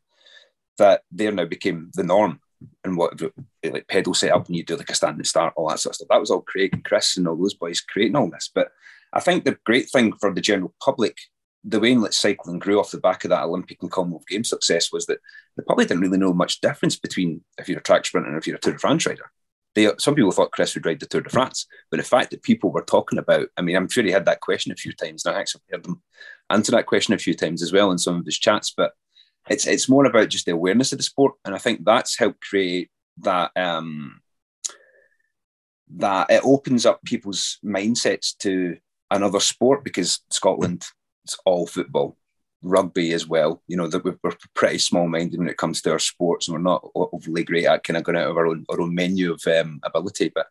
[0.78, 2.40] that there now became the norm
[2.84, 3.20] and what
[3.64, 5.96] like pedal set up and you do like a standing start, all that sort of
[5.96, 6.08] stuff.
[6.10, 8.50] That was all Craig and Chris and all those boys creating all this.
[8.52, 8.68] But
[9.12, 11.16] I think the great thing for the general public,
[11.64, 14.48] the way in which cycling grew off the back of that Olympic and Commonwealth Games
[14.48, 15.18] success was that
[15.56, 18.46] the public didn't really know much difference between if you're a track sprinter and if
[18.46, 19.30] you're a Tour de France rider.
[19.74, 22.42] They, some people thought Chris would ride the Tour de France, but the fact that
[22.42, 25.24] people were talking about, I mean, I'm sure he had that question a few times,
[25.24, 26.02] and I actually heard them
[26.50, 28.74] answer that question a few times as well in some of his chats.
[28.76, 28.92] But
[29.48, 32.40] it's it's more about just the awareness of the sport, and I think that's helped
[32.40, 34.20] create that um,
[35.96, 38.76] that it opens up people's mindsets to
[39.10, 40.84] another sport because Scotland
[41.24, 42.16] it's all football,
[42.62, 43.62] rugby as well.
[43.66, 44.16] You know that we're,
[44.54, 47.84] pretty small minded when it comes to our sports, and we're not overly great at
[47.84, 50.30] kind of going out of our own our own menu of um, ability.
[50.34, 50.46] But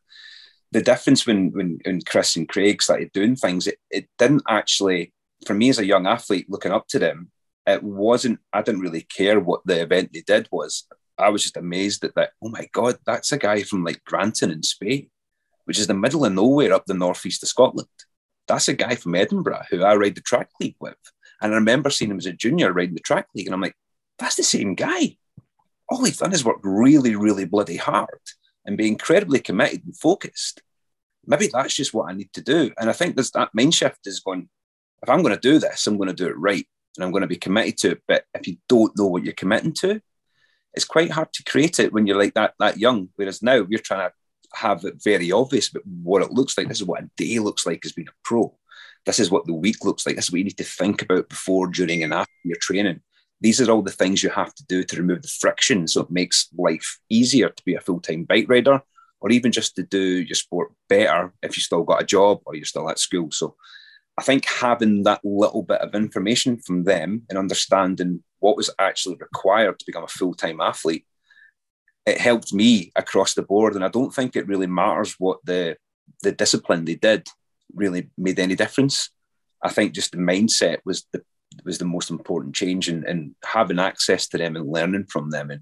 [0.71, 5.13] the difference when when when Chris and Craig started doing things, it, it didn't actually
[5.45, 7.31] for me as a young athlete looking up to them.
[7.73, 8.39] It wasn't.
[8.53, 10.87] I didn't really care what the event they did was.
[11.17, 12.31] I was just amazed at that.
[12.43, 15.09] Oh my god, that's a guy from like Grantown-on-Spey,
[15.65, 17.87] which is the middle of nowhere up the northeast of Scotland.
[18.47, 20.95] That's a guy from Edinburgh who I ride the track league with.
[21.41, 23.75] And I remember seeing him as a junior riding the track league, and I'm like,
[24.19, 25.17] that's the same guy.
[25.89, 28.21] All he's done is work really, really bloody hard
[28.65, 30.61] and be incredibly committed and focused.
[31.25, 32.71] Maybe that's just what I need to do.
[32.79, 34.49] And I think there's that mind shift is going,
[35.03, 37.21] if I'm going to do this, I'm going to do it right and I'm going
[37.21, 38.01] to be committed to it.
[38.07, 40.01] But if you don't know what you're committing to,
[40.73, 43.09] it's quite hard to create it when you're like that that young.
[43.15, 44.13] Whereas now we're trying to
[44.53, 46.67] have it very obvious, but what it looks like.
[46.67, 48.53] This is what a day looks like as being a pro.
[49.05, 50.15] This is what the week looks like.
[50.15, 53.01] This is what you need to think about before, during, and after your training.
[53.39, 56.11] These are all the things you have to do to remove the friction so it
[56.11, 58.81] makes life easier to be a full time bike rider
[59.19, 62.55] or even just to do your sport better if you still got a job or
[62.55, 63.31] you're still at school.
[63.31, 63.55] So
[64.17, 69.15] I think having that little bit of information from them and understanding what was actually
[69.15, 71.05] required to become a full time athlete,
[72.05, 73.75] it helped me across the board.
[73.75, 75.77] And I don't think it really matters what the
[76.23, 77.27] the discipline they did
[77.73, 79.09] really made any difference.
[79.63, 81.23] I think just the mindset was the
[81.65, 85.51] was the most important change and, and having access to them and learning from them.
[85.51, 85.61] And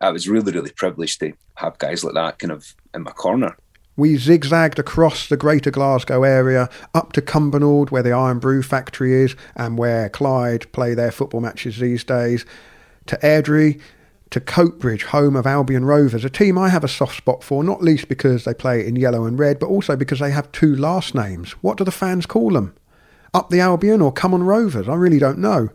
[0.00, 3.56] I was really, really privileged to have guys like that kind of in my corner.
[3.98, 9.34] We zigzagged across the greater Glasgow area, up to Cumbernauld, where the Irn-Bru factory is,
[9.56, 12.46] and where Clyde play their football matches these days,
[13.06, 13.80] to Airdrie,
[14.30, 17.82] to Coatbridge, home of Albion Rovers, a team I have a soft spot for, not
[17.82, 21.12] least because they play in yellow and red, but also because they have two last
[21.12, 21.50] names.
[21.60, 22.76] What do the fans call them?
[23.34, 24.88] Up the Albion or Come on Rovers?
[24.88, 25.70] I really don't know.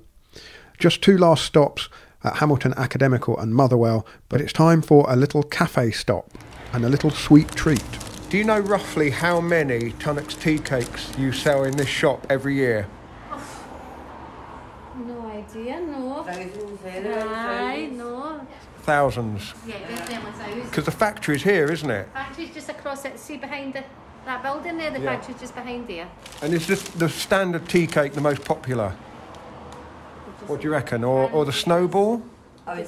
[0.79, 1.89] Just two last stops
[2.23, 6.31] at Hamilton Academical and Motherwell, but it's time for a little cafe stop
[6.71, 7.83] and a little sweet treat.
[8.33, 12.55] Do you know roughly how many Tunnocks tea cakes you sell in this shop every
[12.55, 12.87] year?
[14.95, 16.25] No idea, no.
[16.27, 18.41] Aye, no.
[18.79, 19.53] Thousands.
[19.67, 20.65] Yeah, definitely thousands.
[20.67, 22.09] Because the factory's here, isn't it?
[22.11, 23.19] Factory's just across it.
[23.19, 23.83] See behind the,
[24.25, 25.15] that building there, the Yeah.
[25.15, 26.07] factory's just behind there.
[26.41, 28.95] And is this the standard tea cake the most popular?
[30.47, 31.03] What do you reckon?
[31.03, 32.23] Or, or the snowball?
[32.65, 32.83] Oh,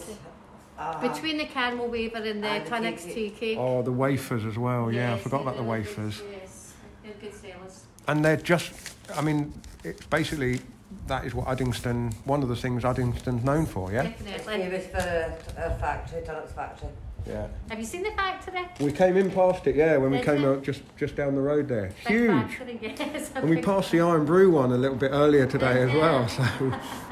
[1.01, 3.57] Between the caramel wafer and the Tunnocks tea cake.
[3.57, 4.91] Or the wafers as well?
[4.91, 6.21] Yeah, I forgot about the it is, wafers.
[6.31, 6.73] Yes,
[7.03, 7.85] they're good sellers.
[8.07, 8.73] And they're just,
[9.15, 9.53] I mean,
[9.83, 10.59] it's basically
[11.07, 14.03] that is what Uddingston, one of the things Uddingston's known for, yeah?
[14.03, 14.77] Definitely.
[14.77, 16.89] It's for a, a factory, Tunnocks factory.
[17.27, 17.47] Yeah.
[17.69, 18.67] Have you seen the factory?
[18.79, 20.49] We came in past it, yeah, when we came you?
[20.49, 21.87] out just, just down the road there.
[21.87, 22.29] Big Huge.
[22.29, 23.31] Factory, yes.
[23.33, 26.27] And we passed the Irn-Bru one a little bit earlier today as well.
[26.27, 26.43] So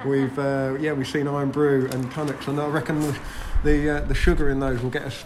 [0.05, 3.15] we've uh, yeah we've seen Irn-Bru and Tunnocks, and I reckon
[3.63, 5.23] the the, uh, the sugar in those will get us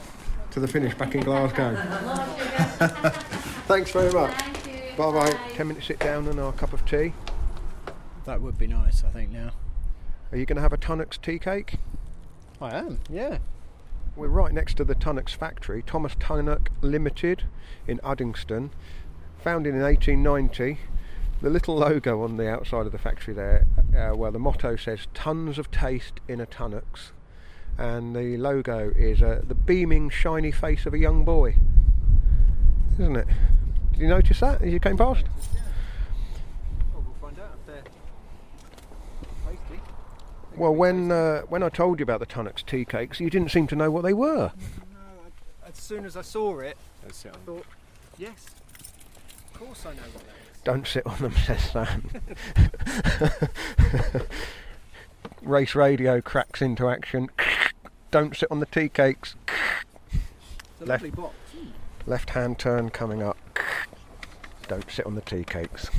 [0.52, 1.76] to the finish back in Glasgow.
[3.68, 4.38] Thanks very much.
[4.98, 5.38] Bye bye.
[5.54, 7.14] Ten minutes sit down and our cup of tea.
[8.26, 9.52] That would be nice, I think, now.
[10.32, 11.76] Are you going to have a Tunnocks tea cake?
[12.60, 13.38] I am, yeah.
[14.16, 17.44] We're right next to the Tunnocks factory, Thomas Tunnock Limited
[17.88, 18.72] in Uddingston,
[19.42, 20.80] founded in 1890.
[21.42, 25.08] The little logo on the outside of the factory there, uh, well, the motto says
[25.14, 27.12] "Tons of taste in a Tunnocks,"
[27.78, 31.56] and the logo is uh, the beaming, shiny face of a young boy,
[33.00, 33.28] isn't it?
[33.92, 35.26] Did you notice that as you came past?
[36.94, 37.84] We'll find out if they're
[39.46, 39.82] tasty.
[40.56, 43.68] Well, when uh, when I told you about the Tunnocks tea cakes, you didn't seem
[43.68, 44.52] to know what they were.
[45.68, 47.66] As soon as I saw it, I thought,
[48.18, 48.48] yes,
[49.54, 50.62] of course I know what that is.
[50.64, 52.10] Don't sit on them, says Sam.
[55.42, 57.30] Race radio cracks into action.
[58.12, 59.36] Don't sit on the tea cakes.
[60.12, 61.36] It's a Left- box.
[62.06, 63.38] Left hand turn coming up.
[64.68, 65.90] Don't sit on the tea cakes.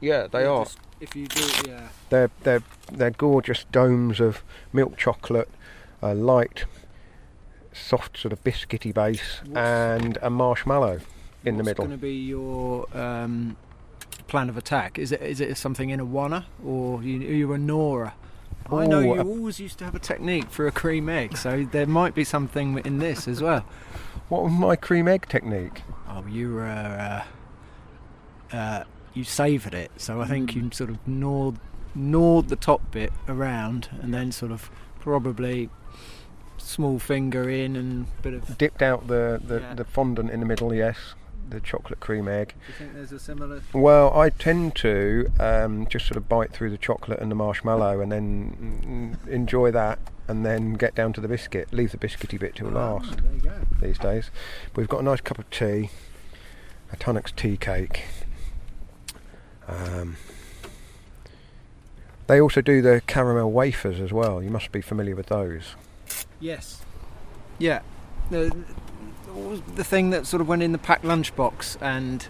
[0.00, 0.64] Yeah, they Yeah, are.
[0.64, 1.88] just If you do, yeah.
[2.10, 4.42] They're they're they're gorgeous domes of
[4.72, 5.48] milk chocolate,
[6.00, 6.64] a light,
[7.72, 11.00] soft sort of biscuity base, and a marshmallow
[11.44, 11.84] in the middle.
[11.84, 13.56] What's going to be your um,
[14.28, 14.98] plan of attack?
[14.98, 18.14] Is it is it something in a wanna or you, are you a Nora?
[18.70, 21.86] I know you always used to have a technique for a cream egg, so there
[21.86, 23.64] might be something in this as well.
[24.28, 25.82] What was my cream egg technique?
[26.08, 30.58] Oh, you were uh, uh, you savoured it, so I think Hmm.
[30.60, 31.58] you sort of gnawed
[31.94, 35.70] gnawed the top bit around, and then sort of probably
[36.58, 38.58] small finger in and bit of.
[38.58, 39.74] Dipped out the, the, Yeah.
[39.74, 41.14] the fondant in the middle, yes,
[41.50, 42.48] the chocolate cream egg.
[42.48, 43.62] Do you think there's a similar?
[43.72, 48.00] Well, I tend to um, just sort of bite through the chocolate and the marshmallow
[48.00, 51.72] and then enjoy that and then get down to the biscuit.
[51.72, 53.52] Leave the biscuity bit till last there you go.
[53.80, 54.30] these days.
[54.72, 55.90] But we've got a nice cup of tea,
[56.92, 58.04] a Tunnock's tea cake.
[59.66, 60.16] Um,
[62.26, 64.42] they also do the caramel wafers as well.
[64.42, 65.74] You must be familiar with those.
[66.40, 66.82] Yes.
[67.58, 67.80] Yeah.
[68.30, 68.54] The,
[69.74, 72.28] the thing that sort of went in the packed lunchbox and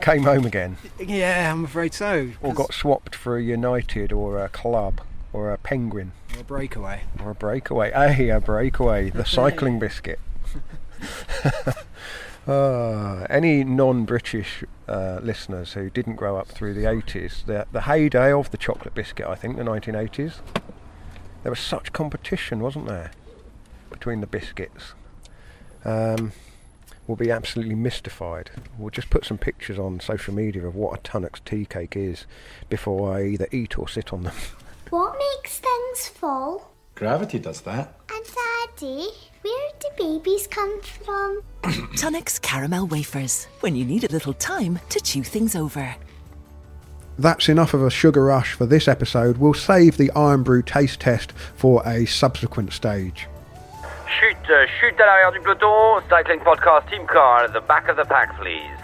[0.00, 2.30] Came home again, yeah, I'm afraid so.
[2.40, 5.00] or got swapped for a United or a club
[5.32, 6.12] or a Penguin.
[6.34, 7.00] or a breakaway.
[7.24, 7.90] Or a breakaway.
[7.90, 9.10] Hey, a breakaway.
[9.10, 10.20] The cycling biscuit.
[12.48, 18.32] Ah, any non-British uh, listeners who didn't grow up through the 80s, the, the heyday
[18.32, 20.40] of the chocolate biscuit, I think, the 1980s,
[21.44, 23.12] there was such competition, wasn't there,
[23.90, 24.94] between the biscuits.
[25.84, 26.32] Um,
[27.06, 28.50] will be absolutely mystified.
[28.78, 32.26] We'll just put some pictures on social media of what a Tunnock's tea cake is
[32.68, 34.34] before I either eat or sit on them.
[34.90, 36.70] What makes things fall?
[36.96, 37.98] Gravity does that.
[38.12, 38.26] And
[38.78, 39.08] Daddy,
[39.40, 41.42] where do babies come from?
[41.96, 45.96] Tunnock's caramel wafers, when you need a little time to chew things over.
[47.18, 49.38] That's enough of a sugar rush for this episode.
[49.38, 53.28] We'll save the Irn-Bru taste test for a subsequent stage.
[54.20, 56.00] Chute, chute à l'arrière du peloton.
[56.08, 58.82] Cycling podcast team car at the back of the pack, please.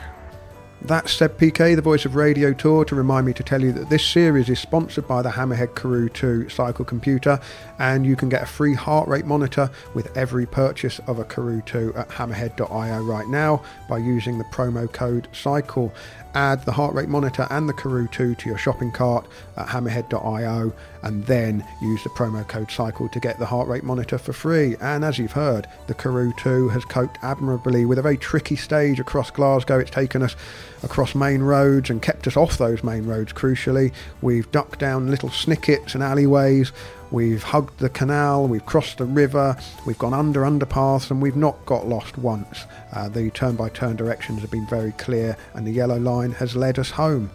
[0.80, 3.90] That's Seb Piquet, the voice of Radio Tour, to remind me to tell you that
[3.90, 7.40] this series is sponsored by the Hammerhead Karoo 2 cycle computer,
[7.80, 11.62] and you can get a free heart rate monitor with every purchase of a Karoo
[11.66, 15.92] 2 at hammerhead.io right now by using the promo code CYCLE.
[16.34, 19.26] Add the heart rate monitor and the Karoo 2 to your shopping cart
[19.56, 20.72] at hammerhead.io
[21.02, 24.76] and then use the promo code CYCLE to get the heart rate monitor for free.
[24.80, 29.00] And as you've heard, the Karoo 2 has coped admirably with a very tricky stage
[29.00, 29.78] across Glasgow.
[29.78, 30.36] It's taken us
[30.82, 33.92] across main roads and kept us off those main roads, crucially.
[34.20, 36.72] We've ducked down little snickets and alleyways.
[37.10, 39.56] We've hugged the canal, we've crossed the river,
[39.86, 42.66] we've gone under underpaths, and we've not got lost once.
[42.92, 46.54] Uh, the turn by turn directions have been very clear, and the yellow line has
[46.54, 47.30] led us home.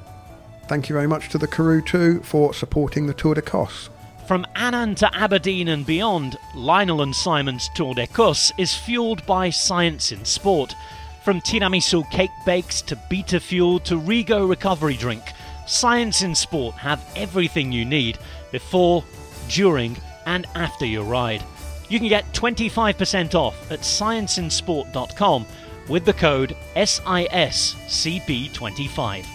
[0.68, 3.90] Thank you very much to the Karoo 2 for supporting the Tour d'Écosse.
[4.28, 10.12] From Annan to Aberdeen and beyond, Lionel and Simon's Tour d'Écosse is fueled by science
[10.12, 10.76] in sport.
[11.24, 15.24] From tiramisu cake bakes to beta fuel to Rego recovery drink,
[15.66, 18.18] Science in Sport have everything you need
[18.52, 19.04] before,
[19.50, 21.44] during, and after your ride.
[21.90, 25.46] You can get 25% off at scienceinsport.com
[25.90, 29.26] with the code SISCP25.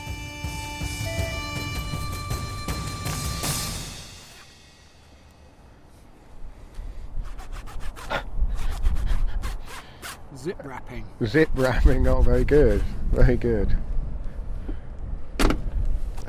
[10.36, 11.04] Zip wrapping.
[11.26, 12.82] Zip wrapping, oh, very good,
[13.12, 13.76] very good.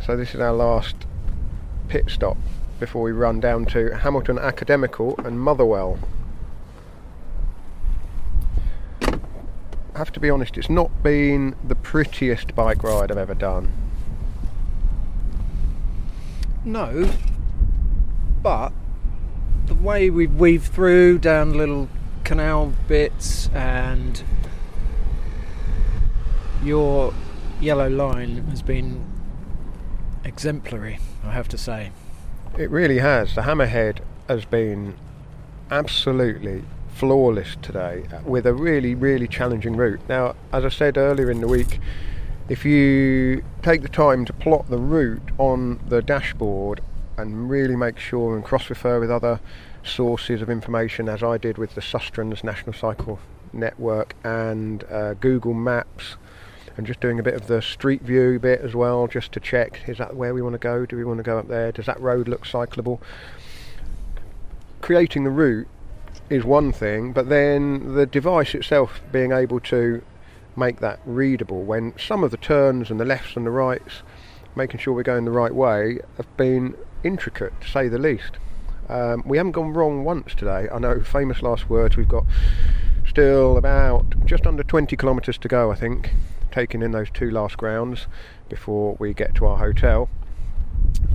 [0.06, 0.96] So this is our last
[1.88, 2.36] pit stop
[2.80, 6.00] before we run down to Hamilton Academical and Motherwell.
[9.02, 13.72] I have to be honest, it's not been the prettiest bike ride I've ever done.
[16.64, 17.12] No,
[18.42, 18.72] but
[19.66, 21.90] the way we weave through down little
[22.24, 24.24] canal bits and
[26.64, 27.14] your
[27.60, 29.06] yellow line has been
[30.24, 31.92] exemplary, I have to say.
[32.60, 33.36] It really has.
[33.36, 34.98] The hammerhead has been
[35.72, 40.02] absolutely flawless today with a really, really challenging route.
[40.10, 41.80] Now, as I said earlier in the week,
[42.50, 46.82] if you take the time to plot the route on the dashboard
[47.16, 49.40] and really make sure and cross refer with other
[49.82, 53.20] sources of information, as I did with the Sustrans National Cycle
[53.54, 56.18] Network and uh, Google Maps,
[56.80, 59.82] and just doing a bit of the street view bit as well, just to check
[59.88, 60.86] is that where we want to go?
[60.86, 61.74] Do we want to go up there?
[61.74, 63.02] Does that road look cyclable?
[64.80, 65.68] Creating the route
[66.30, 70.02] is one thing, but then the device itself being able to
[70.56, 74.02] make that readable when some of the turns and the lefts and the rights,
[74.56, 78.38] making sure we're going the right way, have been intricate to say the least.
[78.88, 80.70] Um, we haven't gone wrong once today.
[80.72, 81.98] I know, famous last words.
[81.98, 82.24] We've got
[83.06, 86.12] still about just under 20 kilometres to go, I think,
[86.52, 88.08] taking in those two last grounds
[88.48, 90.10] before we get to our hotel.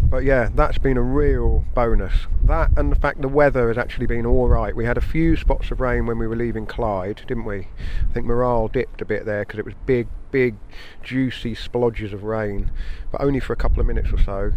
[0.03, 2.27] But yeah, that's been a real bonus.
[2.43, 4.77] That and the fact the weather has actually been all right.
[4.77, 7.69] We had a few spots of rain when we were leaving Clyde, didn't we?
[8.09, 10.55] I think morale dipped a bit there because it was big, big,
[11.03, 12.71] juicy splodges of rain,
[13.11, 14.53] but only for a couple of minutes or so.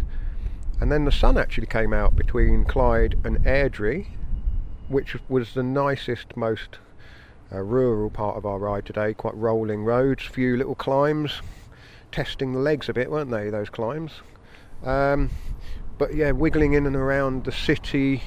[0.80, 4.06] And then the sun actually came out between Clyde and Airdrie,
[4.86, 6.78] which was the nicest, most
[7.52, 9.14] uh, rural part of our ride today.
[9.14, 11.40] Quite rolling roads, few little climbs,
[12.12, 13.50] testing the legs a bit, weren't they?
[13.50, 14.12] Those climbs.
[14.84, 15.30] Um,
[15.98, 18.22] but yeah, wiggling in and around the city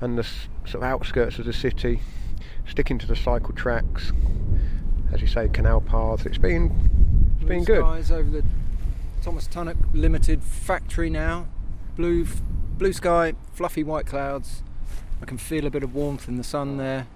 [0.00, 0.24] and the
[0.64, 2.00] sort of outskirts of the city,
[2.68, 4.12] sticking to the cycle tracks,
[5.12, 6.26] as you say, canal paths.
[6.26, 6.66] It's been
[7.36, 7.80] it's Blue been good.
[7.80, 8.44] skies over the
[9.22, 11.46] Thomas Tunnock Limited factory now.
[11.96, 12.26] Blue,
[12.78, 14.62] blue sky, fluffy white clouds.
[15.20, 17.06] I can feel a bit of warmth in the sun there.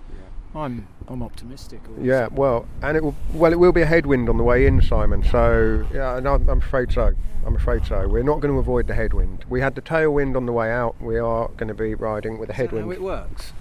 [0.55, 1.81] I'm, I'm optimistic.
[2.01, 4.83] Yeah, well, and it will well, it will be a headwind on the way in,
[4.83, 5.25] Simon.
[5.25, 7.15] So yeah, no, I'm afraid so.
[7.47, 8.07] I'm afraid so.
[8.07, 9.45] We're not going to avoid the headwind.
[9.49, 11.01] We had the tailwind on the way out.
[11.01, 12.85] We are going to be riding with a headwind.
[12.85, 13.53] how it works.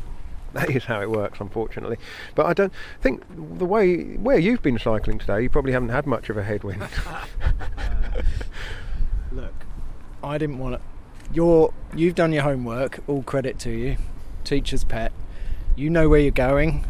[0.53, 1.97] That is how it works, unfortunately.
[2.35, 6.05] But I don't think the way where you've been cycling today, you probably haven't had
[6.05, 6.83] much of a headwind.
[9.31, 9.53] Look,
[10.21, 10.81] I didn't want to.
[11.33, 12.99] You're, you've done your homework.
[13.07, 13.97] All credit to you,
[14.43, 15.13] teacher's pet.
[15.75, 16.85] You know where you're going.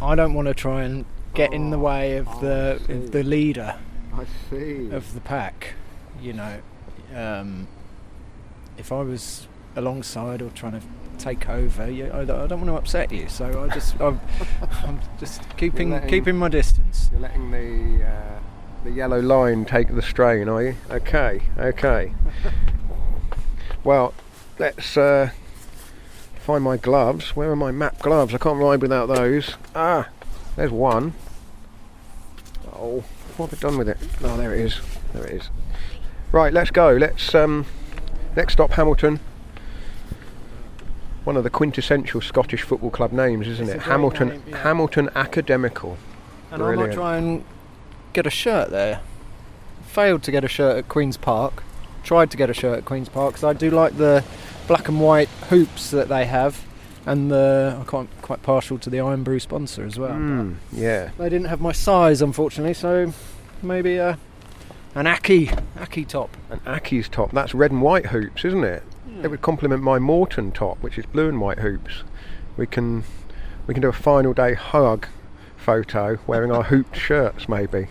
[0.00, 3.78] I don't want to try and get in the way of the of the leader
[4.14, 4.90] I see.
[4.90, 5.74] of the pack.
[6.20, 6.58] You know,
[7.14, 7.68] um,
[8.78, 10.82] if I was alongside or trying to
[11.18, 13.28] take over, you, I, don't- I don't want to upset you.
[13.28, 14.20] So I just I'm,
[14.82, 17.08] I'm just keeping letting- keeping my distance.
[17.12, 18.38] You're letting the uh,
[18.84, 20.76] the yellow line take the strain, are you?
[20.90, 22.12] Okay, okay.
[23.84, 24.12] well,
[24.58, 25.30] let's uh,
[26.42, 27.36] find my gloves.
[27.36, 28.34] Where are my map gloves?
[28.34, 29.54] I can't ride without those.
[29.74, 30.08] Ah,
[30.56, 31.14] there's one.
[32.74, 33.04] Oh,
[33.36, 33.98] what have I done with it?
[34.22, 34.80] Oh, there it is.
[35.12, 35.50] There it is.
[36.32, 36.92] Right, let's go.
[36.92, 37.66] Let's um,
[38.36, 39.20] next stop Hamilton.
[41.24, 43.82] One of the quintessential Scottish football club names, isn't It's it?
[43.82, 44.56] Hamilton name, yeah.
[44.62, 45.96] Hamilton Academical.
[46.50, 47.44] And I might try and
[48.12, 49.00] get a shirt there.
[49.86, 51.62] Failed to get a shirt at Queen's Park.
[52.02, 54.24] Tried to get a shirt at Queen's Park because I do like the
[54.72, 56.64] black and white hoops that they have,
[57.04, 60.14] and the I'm quite quite partial to the Irn-Bru sponsor as well.
[60.14, 61.10] Mm, yeah.
[61.18, 63.12] They didn't have my size, unfortunately, so
[63.62, 64.18] maybe a
[64.94, 66.34] an Accies Accies top.
[66.48, 67.32] An Accies top.
[67.32, 68.82] That's red and white hoops, isn't it?
[69.22, 72.02] It would complement my Morton top, which is blue and white hoops.
[72.56, 73.04] We can
[73.66, 75.06] we can do a final day hug
[75.58, 77.88] photo wearing our hooped shirts, maybe.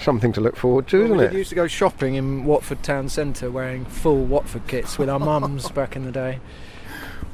[0.00, 1.30] Something to look forward to, Well, isn't we it?
[1.30, 5.18] did used to go shopping in Watford town centre wearing full Watford kits with our
[5.18, 6.38] mums back in the day.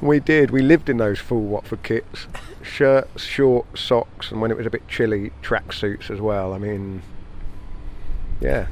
[0.01, 0.51] We did.
[0.51, 2.27] We lived in those full Watford kits.
[2.63, 6.55] Shirts, shorts, socks, and when it was a bit chilly, tracksuits as well.
[6.55, 7.03] I mean,
[8.41, 8.67] yeah.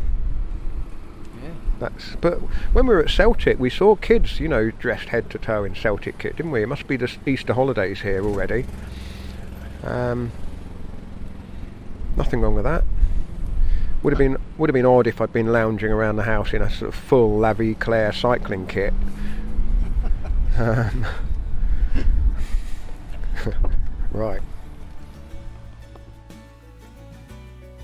[1.42, 1.50] Yeah.
[1.78, 2.16] That's.
[2.20, 2.38] But
[2.72, 5.74] when we were at Celtic, we saw kids, you know, dressed head to toe in
[5.74, 6.62] Celtic kit, didn't we?
[6.62, 8.64] It must be the Easter holidays here already.
[9.84, 10.32] Um,
[12.16, 12.84] nothing wrong with that.
[14.02, 16.60] Would have been would have been odd if I'd been lounging around the house in
[16.60, 18.92] a sort of full La Vie Claire cycling kit.
[20.58, 21.06] Um,
[24.12, 24.42] right.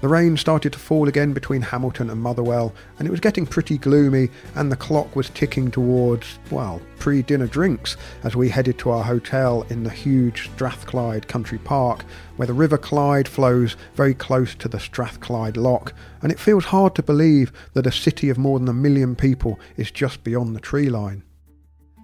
[0.00, 3.78] The rain started to fall again between Hamilton and Motherwell, and it was getting pretty
[3.78, 8.90] gloomy, and the clock was ticking towards, well, pre dinner drinks as we headed to
[8.90, 12.04] our hotel in the huge Strathclyde Country Park,
[12.36, 15.92] where the River Clyde flows very close to the Strathclyde Loch,
[16.22, 19.58] and it feels hard to believe that a city of more than a million people
[19.76, 21.24] is just beyond the tree line.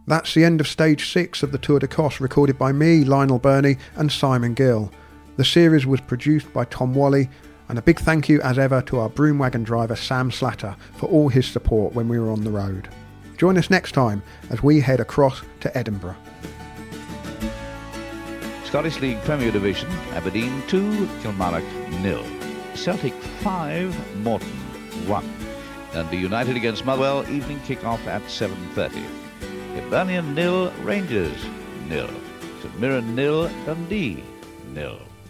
[0.09, 3.79] That's the end of stage six of the Tour d'Écosse, recorded by me, Lionel Birnie,
[3.95, 4.91] and Simon Gill.
[5.37, 7.29] The series was produced by Tom Wally,
[7.69, 11.07] and a big thank you as ever to our broom wagon driver Sam Slatter for
[11.07, 12.89] all his support when we were on the road.
[13.37, 16.17] Join us next time as we head across to Edinburgh.
[18.65, 21.65] Scottish League Premier Division, Aberdeen 2, Kilmarnock
[22.03, 22.25] nil.
[22.75, 24.49] Celtic 5, Morton
[25.07, 25.25] 1.
[25.93, 29.05] And the United against Motherwell, evening kick-off at 7.30.
[29.75, 31.45] Hibernian nil, Rangers
[31.89, 32.11] nil.
[32.63, 34.25] St Mirren nil, Dundee
[34.73, 34.99] nil.